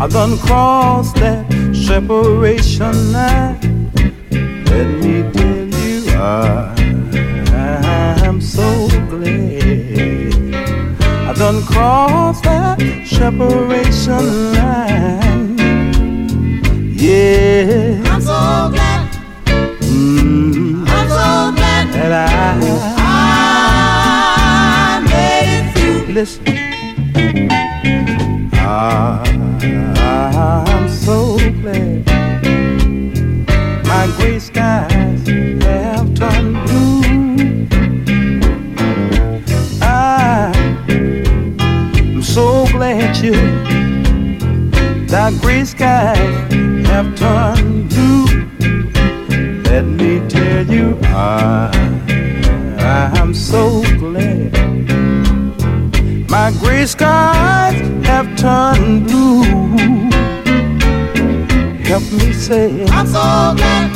I've 0.00 0.10
done 0.10 0.36
crossed 0.38 1.14
that 1.16 1.46
separation 1.72 3.12
line. 3.12 3.92
Let 4.66 4.88
me 5.02 5.22
tell 5.32 5.68
you, 5.86 6.10
I, 6.10 6.74
I'm 8.26 8.40
so 8.40 8.88
glad 9.08 10.54
I've 11.28 11.38
done 11.38 11.62
crossed 11.66 12.42
that 12.42 12.80
separation 13.06 14.52
line. 14.54 15.58
Yeah. 16.98 18.02
I'm 18.06 18.20
so 18.20 18.70
glad. 18.74 19.08
Mm, 19.82 20.84
I'm 20.88 21.08
so 21.08 21.56
glad 21.56 21.92
that 21.92 22.12
I 22.12 22.97
gray 45.48 45.64
skies 45.64 46.52
have 46.88 47.08
turned 47.16 47.88
blue. 47.88 48.26
Let 49.70 49.86
me 49.86 50.20
tell 50.28 50.66
you, 50.66 50.98
I, 51.04 51.70
I'm 53.16 53.32
so 53.32 53.82
glad 53.98 54.52
my 56.28 56.52
gray 56.60 56.84
skies 56.84 57.80
have 58.06 58.28
turned 58.36 59.06
blue. 59.06 59.42
Help 61.88 62.04
me 62.12 62.34
say, 62.34 62.84
I'm 62.90 63.06
so 63.06 63.54
glad. 63.56 63.90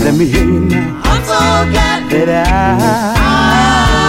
Let 0.00 0.14
me 0.16 0.26
hear 0.26 0.44
you 0.44 0.60
now. 0.60 1.00
I'm 1.02 1.22
so 1.24 1.40
glad 1.72 2.10
that 2.12 2.28
I, 2.28 4.00
I 4.00 4.03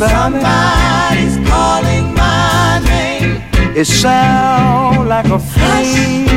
Somebody, 0.00 1.28
somebody's 1.28 1.36
calling 1.46 2.14
my 2.14 2.80
name. 2.86 3.42
It 3.76 3.84
sounds 3.84 5.06
like 5.06 5.26
a 5.26 5.38
flame. 5.38 6.30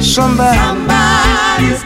Somebody, 0.00 0.58
somebody's 0.58 1.82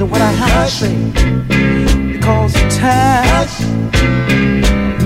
to 0.00 0.06
what 0.06 0.22
I 0.22 0.32
have 0.32 0.64
to 0.64 0.72
say. 0.72 0.96
Because 2.10 2.54
time, 2.78 3.48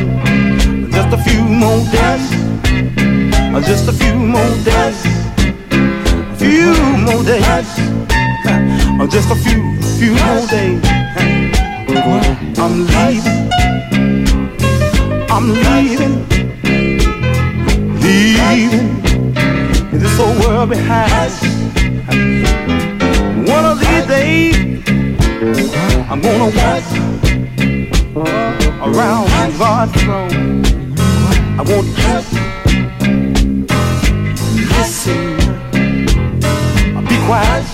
Just 0.93 1.13
a 1.13 1.19
few 1.27 1.43
more 1.43 1.83
days, 1.91 2.25
just 3.67 3.89
a 3.89 3.93
few 3.93 4.15
more 4.15 4.55
days, 4.63 4.99
a 5.75 6.37
few 6.37 6.71
more 7.03 7.25
days, 7.25 7.67
just 9.11 9.29
a 9.29 9.35
few, 9.35 9.61
few 9.99 10.15
more 10.15 10.47
days. 10.47 11.02
I'm 12.05 12.87
leaving. 12.87 13.51
I'm 15.31 15.47
leaving. 15.53 16.15
Leaving 18.01 19.03
this 19.93 20.17
whole 20.17 20.35
world 20.41 20.71
behind. 20.71 21.33
One 23.49 23.65
of 23.65 23.79
these 23.79 24.07
days, 24.07 24.57
I'm 26.11 26.21
gonna 26.21 26.51
walk 26.59 26.85
around 28.83 29.29
God's 29.59 29.93
throne. 30.03 30.65
I 31.57 31.63
won't 31.63 31.89
listen. 31.99 32.43
I'll 36.97 37.07
be 37.07 37.17
quiet. 37.27 37.67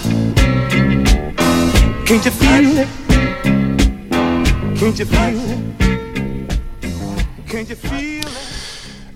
Can't 2.07 2.25
you 2.25 2.31
feel 2.31 2.79
it? 2.79 3.08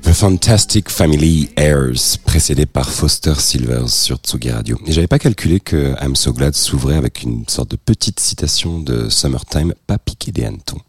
The 0.03 0.13
Fantastic 0.13 0.91
Family 0.91 1.49
Airs, 1.57 2.19
précédé 2.27 2.67
par 2.67 2.91
Foster 2.91 3.33
Silvers 3.39 3.89
sur 3.89 4.19
Tsugi 4.19 4.51
Radio. 4.51 4.79
Et 4.87 4.93
j'avais 4.93 5.07
pas 5.07 5.19
calculé 5.19 5.61
que 5.61 5.95
I'm 6.03 6.15
So 6.15 6.35
Glad 6.35 6.55
s'ouvrait 6.55 6.97
avec 6.97 7.23
une 7.23 7.49
sorte 7.49 7.71
de 7.71 7.77
petite 7.77 8.21
citation 8.21 8.81
de 8.81 9.09
Summertime, 9.09 9.73
pas 9.87 9.97
piqué 9.97 10.31
des 10.31 10.45
hannetons. 10.45 10.81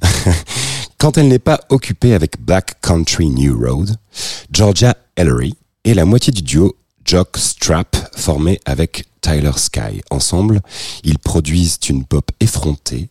Quand 0.98 1.18
elle 1.18 1.28
n'est 1.28 1.38
pas 1.38 1.60
occupée 1.68 2.14
avec 2.14 2.40
Black 2.40 2.80
Country 2.80 3.28
New 3.28 3.58
Road, 3.58 3.94
Georgia 4.50 4.96
Ellery 5.16 5.54
est 5.84 5.92
la 5.92 6.06
moitié 6.06 6.32
du 6.32 6.40
duo 6.40 6.74
Jock 7.04 7.36
Strap 7.36 7.94
formé 8.16 8.58
avec 8.64 9.04
Tyler 9.24 9.52
Sky. 9.56 10.02
Ensemble, 10.10 10.60
ils 11.02 11.18
produisent 11.18 11.78
une 11.88 12.04
pop 12.04 12.30
effrontée, 12.40 13.08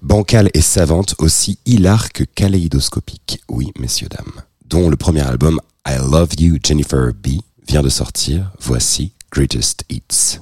bancale 0.00 0.48
et 0.54 0.62
savante, 0.62 1.14
aussi 1.18 1.58
hilar 1.66 2.12
que 2.12 2.24
kaléidoscopique. 2.24 3.42
Oui, 3.50 3.70
messieurs, 3.78 4.08
dames. 4.08 4.42
Dont 4.64 4.88
le 4.88 4.96
premier 4.96 5.20
album 5.20 5.60
I 5.86 5.96
Love 5.98 6.30
You 6.38 6.56
Jennifer 6.64 7.12
B 7.12 7.42
vient 7.68 7.82
de 7.82 7.90
sortir. 7.90 8.52
Voici 8.58 9.12
Greatest 9.30 9.84
Hits. 9.90 10.40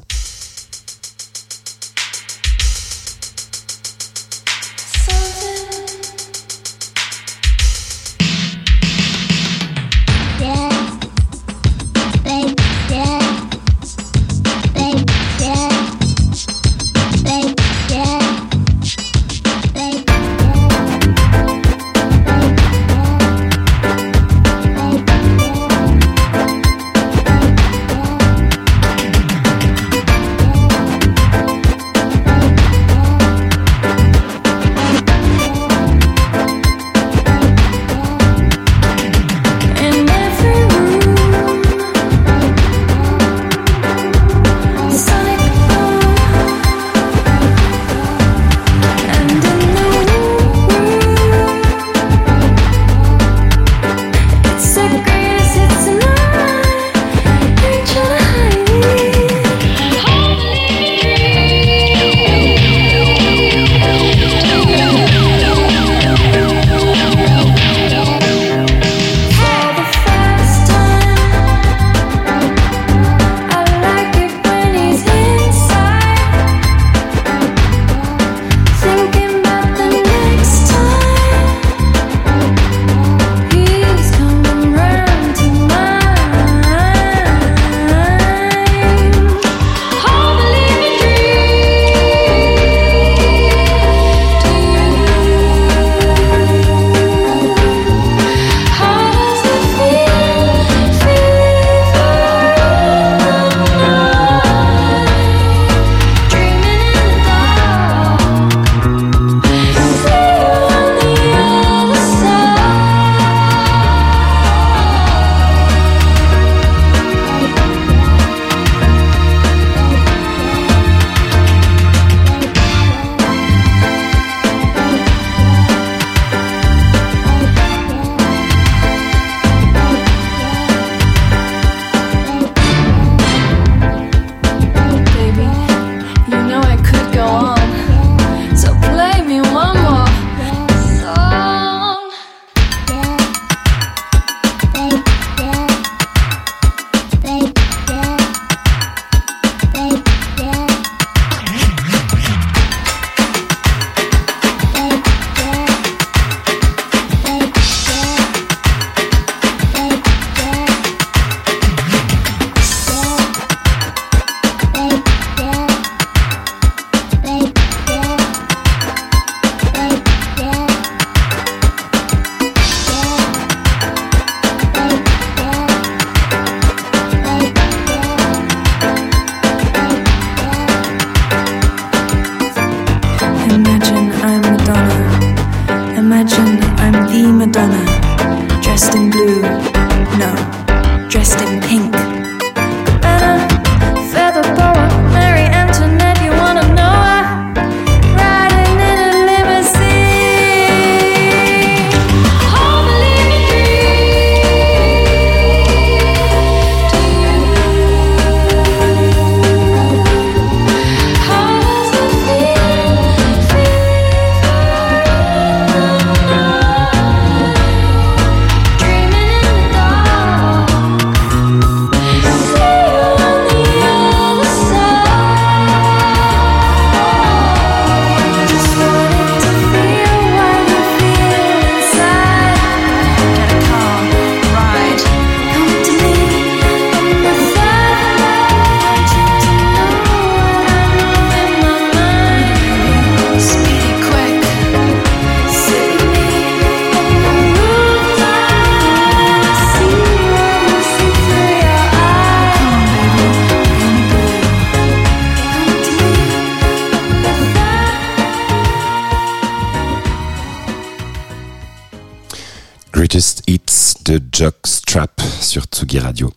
Jockstrap 264.33 265.21
sur 265.41 265.65
Tsugi 265.65 265.99
Radio. 265.99 266.33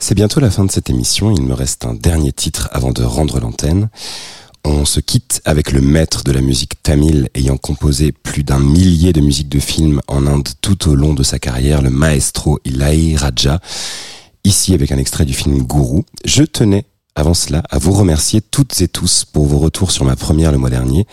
C'est 0.00 0.16
bientôt 0.16 0.40
la 0.40 0.50
fin 0.50 0.64
de 0.64 0.70
cette 0.70 0.90
émission, 0.90 1.30
il 1.30 1.42
me 1.42 1.54
reste 1.54 1.84
un 1.84 1.94
dernier 1.94 2.32
titre 2.32 2.68
avant 2.72 2.90
de 2.90 3.04
rendre 3.04 3.38
l'antenne. 3.38 3.88
On 4.64 4.84
se 4.84 4.98
quitte 4.98 5.40
avec 5.44 5.70
le 5.70 5.80
maître 5.80 6.24
de 6.24 6.32
la 6.32 6.40
musique 6.40 6.82
tamil 6.82 7.28
ayant 7.34 7.56
composé 7.56 8.10
plus 8.10 8.42
d'un 8.42 8.58
millier 8.58 9.12
de 9.12 9.20
musiques 9.20 9.48
de 9.48 9.60
films 9.60 10.00
en 10.08 10.26
Inde 10.26 10.48
tout 10.60 10.88
au 10.88 10.94
long 10.96 11.14
de 11.14 11.22
sa 11.22 11.38
carrière, 11.38 11.82
le 11.82 11.90
maestro 11.90 12.58
Ilaï 12.64 13.16
Raja. 13.16 13.60
Ici 14.42 14.74
avec 14.74 14.90
un 14.90 14.98
extrait 14.98 15.24
du 15.24 15.34
film 15.34 15.62
Guru. 15.62 16.02
Je 16.24 16.42
tenais 16.42 16.84
avant 17.20 17.34
cela 17.34 17.62
à 17.70 17.78
vous 17.78 17.92
remercier 17.92 18.40
toutes 18.40 18.80
et 18.80 18.88
tous 18.88 19.26
pour 19.30 19.46
vos 19.46 19.58
retours 19.58 19.90
sur 19.90 20.06
ma 20.06 20.16
première 20.16 20.52
le 20.52 20.58
mois 20.58 20.70
dernier 20.70 21.06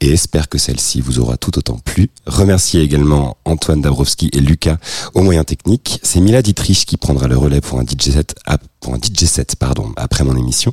et 0.00 0.10
espère 0.10 0.48
que 0.48 0.56
celle-ci 0.56 1.02
vous 1.02 1.20
aura 1.20 1.36
tout 1.36 1.56
autant 1.58 1.78
plu. 1.78 2.08
Remercier 2.26 2.80
également 2.80 3.36
Antoine 3.44 3.82
Dabrowski 3.82 4.30
et 4.32 4.40
Lucas 4.40 4.78
au 5.12 5.20
moyen 5.20 5.44
technique. 5.44 6.00
C'est 6.02 6.20
Mila 6.20 6.40
Dietrich 6.40 6.86
qui 6.86 6.96
prendra 6.96 7.28
le 7.28 7.36
relais 7.36 7.60
pour 7.60 7.78
un 7.78 7.84
DJ 7.84 8.10
set, 8.10 8.34
après 9.96 10.24
mon 10.24 10.36
émission. 10.36 10.72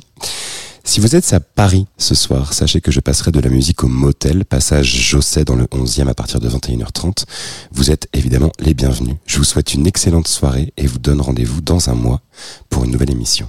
Si 0.82 0.98
vous 0.98 1.14
êtes 1.14 1.30
à 1.34 1.40
Paris 1.40 1.86
ce 1.98 2.14
soir, 2.14 2.54
sachez 2.54 2.80
que 2.80 2.90
je 2.90 3.00
passerai 3.00 3.32
de 3.32 3.40
la 3.40 3.50
musique 3.50 3.84
au 3.84 3.86
motel, 3.86 4.46
passage 4.46 4.86
Josset 4.86 5.44
dans 5.44 5.56
le 5.56 5.66
11e 5.66 6.08
à 6.08 6.14
partir 6.14 6.40
de 6.40 6.48
21h30. 6.48 7.26
Vous 7.70 7.90
êtes 7.90 8.08
évidemment 8.14 8.50
les 8.58 8.72
bienvenus. 8.72 9.16
Je 9.26 9.36
vous 9.36 9.44
souhaite 9.44 9.74
une 9.74 9.86
excellente 9.86 10.26
soirée 10.26 10.72
et 10.78 10.86
vous 10.86 10.98
donne 10.98 11.20
rendez-vous 11.20 11.60
dans 11.60 11.90
un 11.90 11.94
mois 11.94 12.22
pour 12.70 12.84
une 12.84 12.92
nouvelle 12.92 13.10
émission. 13.10 13.48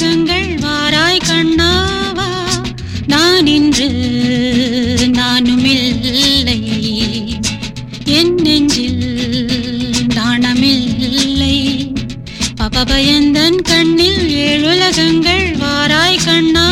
ஏழுலகங்கள் 0.00 0.50
வாராய் 0.60 1.24
கண்ணாவா? 1.28 2.26
நான் 3.06 3.46
இன்று 3.46 3.88
நானும் 5.10 5.64
இல்லை. 5.64 6.60
என் 8.04 8.34
நெஞ்சில் 8.34 9.02
நாணமில்லை 10.14 11.56
பபபயந்தன் 12.60 13.58
கண்ணில் 13.62 14.22
ஏழுலகங்கள் 14.44 15.46
வாராய் 15.58 16.24
கண்ணா 16.24 16.66